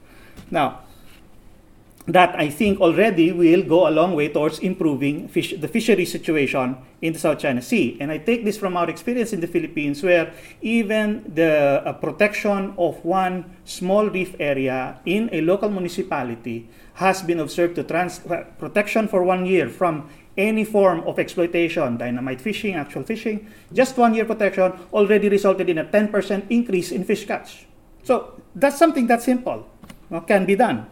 Now, 0.51 0.81
that 2.07 2.35
I 2.39 2.51
think 2.51 2.81
already 2.81 3.31
will 3.31 3.63
go 3.63 3.89
a 3.89 3.93
long 3.93 4.15
way 4.15 4.29
towards 4.29 4.59
improving 4.59 5.29
fish, 5.29 5.55
the 5.57 5.69
fishery 5.69 6.05
situation 6.05 6.77
in 7.01 7.13
the 7.13 7.19
South 7.19 7.39
China 7.39 7.63
Sea. 7.63 7.97
And 8.01 8.11
I 8.11 8.19
take 8.19 8.45
this 8.45 8.59
from 8.59 8.77
our 8.77 8.91
experience 8.91 9.33
in 9.33 9.41
the 9.41 9.47
Philippines, 9.47 10.03
where 10.03 10.33
even 10.61 11.23
the 11.33 11.83
uh, 11.85 11.93
protection 11.93 12.75
of 12.77 13.05
one 13.05 13.57
small 13.65 14.09
reef 14.09 14.35
area 14.41 14.99
in 15.07 15.31
a 15.33 15.43
local 15.43 15.71
municipality 15.71 16.69
has 16.95 17.23
been 17.23 17.39
observed 17.39 17.77
to 17.77 17.85
trans 17.85 18.21
protection 18.59 19.07
for 19.07 19.23
one 19.23 19.47
year 19.47 19.69
from 19.69 20.09
any 20.37 20.65
form 20.65 21.01
of 21.01 21.19
exploitation, 21.19 21.99
dynamite 21.99 22.41
fishing, 22.41 22.75
actual 22.75 23.03
fishing, 23.03 23.47
just 23.73 23.97
one 23.97 24.15
year 24.15 24.25
protection 24.25 24.73
already 24.93 25.29
resulted 25.29 25.69
in 25.69 25.79
a 25.79 25.85
10% 25.85 26.45
increase 26.51 26.91
in 26.91 27.05
fish 27.05 27.27
catch. 27.27 27.67
So 28.03 28.41
that's 28.55 28.79
something 28.79 29.07
that 29.07 29.23
simple, 29.23 29.69
can 30.27 30.47
be 30.47 30.57
done. 30.57 30.87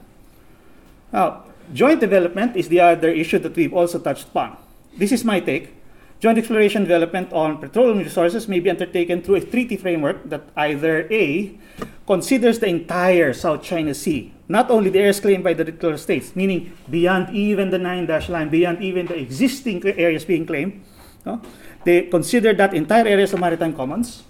Now, 1.12 1.44
joint 1.72 2.00
development 2.00 2.56
is 2.56 2.68
the 2.68 2.80
other 2.80 3.10
issue 3.10 3.38
that 3.38 3.54
we've 3.56 3.74
also 3.74 3.98
touched 3.98 4.28
upon. 4.28 4.56
This 4.96 5.12
is 5.12 5.24
my 5.24 5.40
take. 5.40 5.74
Joint 6.20 6.36
exploration 6.36 6.82
development 6.82 7.32
on 7.32 7.56
petroleum 7.56 7.98
resources 7.98 8.46
may 8.46 8.60
be 8.60 8.68
undertaken 8.68 9.22
through 9.22 9.36
a 9.36 9.40
treaty 9.40 9.76
framework 9.76 10.28
that 10.28 10.42
either 10.54 11.08
A 11.10 11.56
considers 12.06 12.58
the 12.58 12.66
entire 12.66 13.32
South 13.32 13.62
China 13.62 13.94
Sea, 13.94 14.30
not 14.46 14.70
only 14.70 14.90
the 14.90 14.98
areas 14.98 15.18
claimed 15.18 15.42
by 15.42 15.54
the 15.54 15.64
territorial 15.64 15.96
states, 15.96 16.36
meaning 16.36 16.76
beyond 16.90 17.34
even 17.34 17.70
the 17.70 17.78
nine 17.78 18.04
dash 18.04 18.28
line, 18.28 18.50
beyond 18.50 18.82
even 18.82 19.06
the 19.06 19.16
existing 19.16 19.80
areas 19.96 20.26
being 20.26 20.44
claimed, 20.44 20.84
no? 21.24 21.40
they 21.84 22.02
consider 22.02 22.52
that 22.52 22.74
entire 22.74 23.06
areas 23.06 23.32
of 23.32 23.40
maritime 23.40 23.72
commons, 23.72 24.24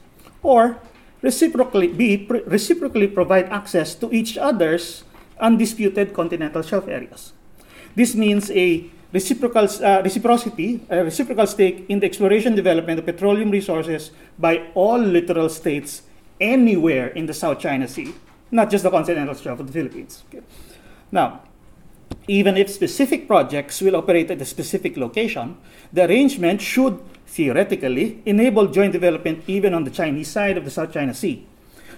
or 0.45 0.79
reciprocally, 1.23 1.89
B, 1.89 2.29
reciprocally 2.47 3.09
provide 3.09 3.47
access 3.51 3.97
to 3.97 4.13
each 4.13 4.39
other's 4.39 5.03
undisputed 5.41 6.13
continental 6.13 6.63
shelf 6.63 6.89
areas. 6.89 7.33
This 7.95 8.15
means 8.15 8.51
a 8.51 8.91
reciprocal 9.13 9.69
uh, 9.85 10.03
reciprocity, 10.03 10.81
a 10.89 11.05
reciprocal 11.05 11.47
stake 11.47 11.87
in 11.89 12.01
the 12.01 12.07
exploration 12.07 12.55
development 12.55 12.99
of 12.99 13.07
petroleum 13.07 13.51
resources 13.51 14.11
by 14.39 14.69
all 14.75 14.99
littoral 14.99 15.49
states 15.49 16.03
anywhere 16.41 17.09
in 17.09 17.27
the 17.27 17.35
South 17.35 17.59
China 17.59 17.89
Sea, 17.89 18.15
not 18.51 18.71
just 18.71 18.85
the 18.85 18.91
continental 18.91 19.35
shelf 19.35 19.61
of 19.61 19.67
the 19.67 19.73
Philippines. 19.73 20.23
Okay. 20.29 20.45
Now, 21.11 21.43
even 22.29 22.57
if 22.57 22.71
specific 22.71 23.27
projects 23.27 23.81
will 23.81 23.97
operate 23.97 24.31
at 24.31 24.41
a 24.41 24.45
specific 24.45 24.97
location, 24.97 25.57
the 25.93 26.07
arrangement 26.07 26.61
should 26.61 27.01
theoretically 27.27 28.23
enable 28.27 28.67
joint 28.67 28.93
development 28.93 29.45
even 29.47 29.75
on 29.75 29.85
the 29.85 29.91
Chinese 29.91 30.29
side 30.29 30.57
of 30.57 30.65
the 30.65 30.71
South 30.71 30.93
China 30.93 31.15
Sea 31.15 31.47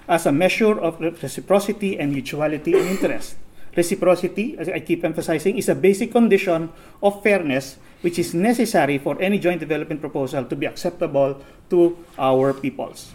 as 0.09 0.27
a 0.27 0.33
measure 0.33 0.79
of 0.79 1.01
reciprocity 1.01 1.99
and 1.99 2.13
mutuality 2.13 2.75
in 2.75 2.87
interest. 2.87 3.37
Reciprocity, 3.77 4.57
as 4.59 4.69
I 4.69 4.81
keep 4.81 5.05
emphasizing, 5.05 5.57
is 5.57 5.69
a 5.69 5.75
basic 5.75 6.13
condition 6.13 6.71
of 7.03 7.23
fairness 7.23 7.79
which 8.03 8.19
is 8.19 8.35
necessary 8.35 8.99
for 8.99 9.17
any 9.21 9.39
joint 9.39 9.61
development 9.61 10.01
proposal 10.01 10.45
to 10.45 10.57
be 10.57 10.67
acceptable 10.67 11.41
to 11.71 11.97
our 12.19 12.53
peoples. 12.53 13.13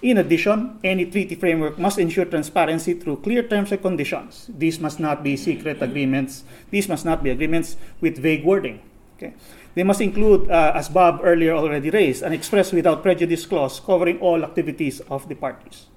In 0.00 0.18
addition, 0.18 0.78
any 0.84 1.06
treaty 1.10 1.34
framework 1.34 1.76
must 1.76 1.98
ensure 1.98 2.24
transparency 2.24 2.94
through 2.94 3.16
clear 3.26 3.42
terms 3.42 3.72
and 3.72 3.82
conditions. 3.82 4.46
These 4.46 4.78
must 4.78 5.00
not 5.00 5.24
be 5.24 5.36
secret 5.36 5.82
agreements. 5.82 6.44
These 6.70 6.88
must 6.88 7.04
not 7.04 7.24
be 7.24 7.30
agreements 7.30 7.76
with 8.00 8.18
vague 8.18 8.44
wording. 8.44 8.78
Okay? 9.16 9.34
They 9.74 9.82
must 9.82 10.00
include, 10.00 10.48
uh, 10.48 10.72
as 10.76 10.88
Bob 10.88 11.20
earlier 11.24 11.54
already 11.54 11.90
raised, 11.90 12.22
an 12.22 12.32
express 12.32 12.70
without 12.70 13.02
prejudice 13.02 13.44
clause 13.44 13.80
covering 13.80 14.20
all 14.20 14.44
activities 14.44 15.00
of 15.10 15.28
the 15.28 15.34
parties. 15.34 15.87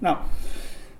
Now, 0.00 0.28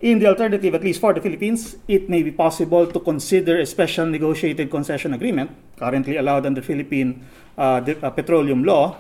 in 0.00 0.18
the 0.18 0.26
alternative, 0.26 0.74
at 0.74 0.82
least 0.82 1.00
for 1.00 1.12
the 1.12 1.20
Philippines, 1.20 1.76
it 1.88 2.08
may 2.08 2.22
be 2.22 2.30
possible 2.30 2.86
to 2.86 3.00
consider 3.00 3.58
a 3.58 3.66
special 3.66 4.06
negotiated 4.06 4.70
concession 4.70 5.14
agreement, 5.14 5.50
currently 5.76 6.16
allowed 6.16 6.46
under 6.46 6.62
Philippine 6.62 7.26
uh, 7.56 7.82
uh, 8.02 8.10
petroleum 8.10 8.62
law, 8.62 8.96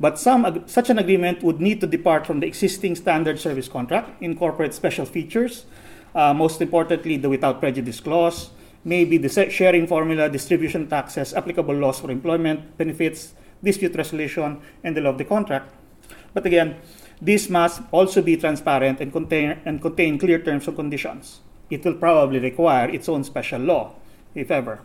but 0.00 0.18
some, 0.18 0.64
such 0.66 0.90
an 0.90 0.98
agreement 0.98 1.42
would 1.42 1.60
need 1.60 1.80
to 1.80 1.86
depart 1.86 2.26
from 2.26 2.40
the 2.40 2.46
existing 2.46 2.96
standard 2.96 3.38
service 3.38 3.68
contract, 3.68 4.20
incorporate 4.22 4.74
special 4.74 5.04
features, 5.04 5.66
uh, 6.14 6.34
most 6.34 6.60
importantly, 6.60 7.16
the 7.16 7.28
without 7.28 7.60
prejudice 7.60 8.00
clause, 8.00 8.50
maybe 8.82 9.18
the 9.18 9.28
sharing 9.50 9.86
formula, 9.86 10.28
distribution 10.28 10.88
taxes, 10.88 11.34
applicable 11.34 11.74
laws 11.74 12.00
for 12.00 12.10
employment, 12.10 12.76
benefits, 12.78 13.34
dispute 13.62 13.94
resolution, 13.94 14.60
and 14.82 14.96
the 14.96 15.00
law 15.00 15.10
of 15.10 15.18
the 15.18 15.24
contract. 15.24 15.70
But 16.32 16.46
again, 16.46 16.76
this 17.20 17.48
must 17.48 17.82
also 17.92 18.22
be 18.22 18.36
transparent 18.36 19.00
and 19.00 19.12
contain, 19.12 19.60
and 19.64 19.82
contain 19.82 20.18
clear 20.18 20.38
terms 20.38 20.66
and 20.66 20.76
conditions. 20.76 21.40
It 21.68 21.84
will 21.84 21.94
probably 21.94 22.38
require 22.38 22.88
its 22.88 23.08
own 23.08 23.24
special 23.24 23.60
law, 23.60 23.92
if 24.34 24.50
ever. 24.50 24.80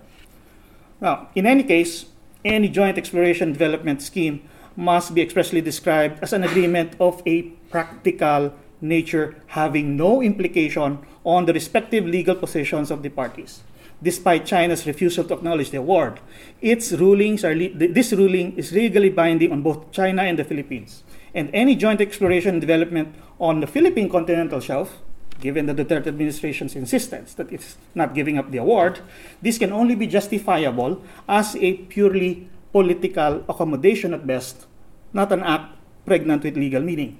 Now, 1.01 1.29
in 1.35 1.45
any 1.45 1.63
case, 1.63 2.05
any 2.43 2.69
joint 2.69 2.97
exploration 2.97 3.53
development 3.53 4.01
scheme 4.01 4.47
must 4.75 5.15
be 5.15 5.21
expressly 5.21 5.61
described 5.61 6.19
as 6.21 6.33
an 6.33 6.43
agreement 6.43 6.95
of 6.99 7.21
a 7.25 7.43
practical 7.71 8.53
nature 8.81 9.35
having 9.47 9.95
no 9.95 10.21
implication 10.21 10.99
on 11.23 11.45
the 11.45 11.53
respective 11.53 12.05
legal 12.05 12.35
positions 12.35 12.91
of 12.91 13.01
the 13.01 13.09
parties. 13.09 13.61
Despite 14.03 14.45
China's 14.45 14.85
refusal 14.85 15.23
to 15.25 15.33
acknowledge 15.33 15.71
the 15.71 15.77
award, 15.77 16.19
its 16.61 16.91
rulings 16.91 17.43
are 17.43 17.55
this 17.55 18.13
ruling 18.13 18.57
is 18.57 18.71
legally 18.71 19.09
binding 19.09 19.51
on 19.51 19.61
both 19.61 19.91
China 19.91 20.23
and 20.23 20.37
the 20.37 20.43
Philippines 20.43 21.03
and 21.35 21.49
any 21.53 21.75
joint 21.75 22.01
exploration 22.01 22.55
and 22.55 22.61
development 22.61 23.13
on 23.39 23.59
the 23.59 23.67
Philippine 23.67 24.09
continental 24.09 24.59
shelf, 24.59 25.01
given 25.39 25.65
the 25.65 25.75
Duterte 25.75 26.07
administration's 26.07 26.75
insistence 26.75 27.33
that 27.35 27.51
it's 27.51 27.75
not 27.93 28.15
giving 28.15 28.37
up 28.37 28.51
the 28.51 28.57
award, 28.57 28.99
this 29.41 29.57
can 29.57 29.73
only 29.73 29.95
be 29.95 30.07
justifiable 30.07 31.03
as 31.27 31.55
a 31.57 31.73
purely 31.91 32.47
political 32.71 33.43
accommodation 33.49 34.13
at 34.13 34.25
best, 34.25 34.65
not 35.11 35.31
an 35.31 35.43
act 35.43 35.75
pregnant 36.05 36.43
with 36.43 36.55
legal 36.55 36.81
meaning. 36.81 37.19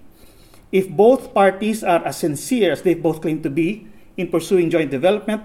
If 0.72 0.90
both 0.90 1.34
parties 1.34 1.84
are 1.84 2.04
as 2.06 2.18
sincere 2.18 2.72
as 2.72 2.82
they 2.82 2.94
both 2.94 3.22
claim 3.22 3.42
to 3.44 3.50
be 3.50 3.88
in 4.16 4.30
pursuing 4.30 4.70
joint 4.70 4.92
development 4.92 5.44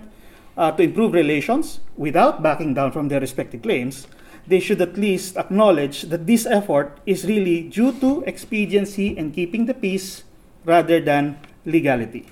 uh, 0.61 0.71
to 0.73 0.83
improve 0.83 1.15
relations 1.15 1.81
without 1.97 2.43
backing 2.43 2.75
down 2.75 2.93
from 2.93 3.09
their 3.09 3.19
respective 3.19 3.63
claims, 3.63 4.07
they 4.47 4.61
should 4.61 4.81
at 4.81 4.97
least 4.97 5.37
acknowledge 5.39 6.03
that 6.13 6.27
this 6.27 6.45
effort 6.45 7.01
is 7.07 7.25
really 7.25 7.63
due 7.63 7.93
to 7.99 8.23
expediency 8.27 9.17
and 9.17 9.33
keeping 9.33 9.65
the 9.65 9.73
peace 9.73 10.25
rather 10.67 11.01
than 11.01 11.41
legality. 11.65 12.27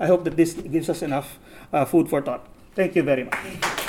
I 0.00 0.06
hope 0.06 0.24
that 0.24 0.36
this 0.36 0.54
gives 0.54 0.88
us 0.90 1.02
enough 1.02 1.38
uh, 1.72 1.84
food 1.84 2.10
for 2.10 2.20
thought. 2.20 2.46
Thank 2.74 2.96
you 2.96 3.02
very 3.04 3.24
much. 3.24 3.87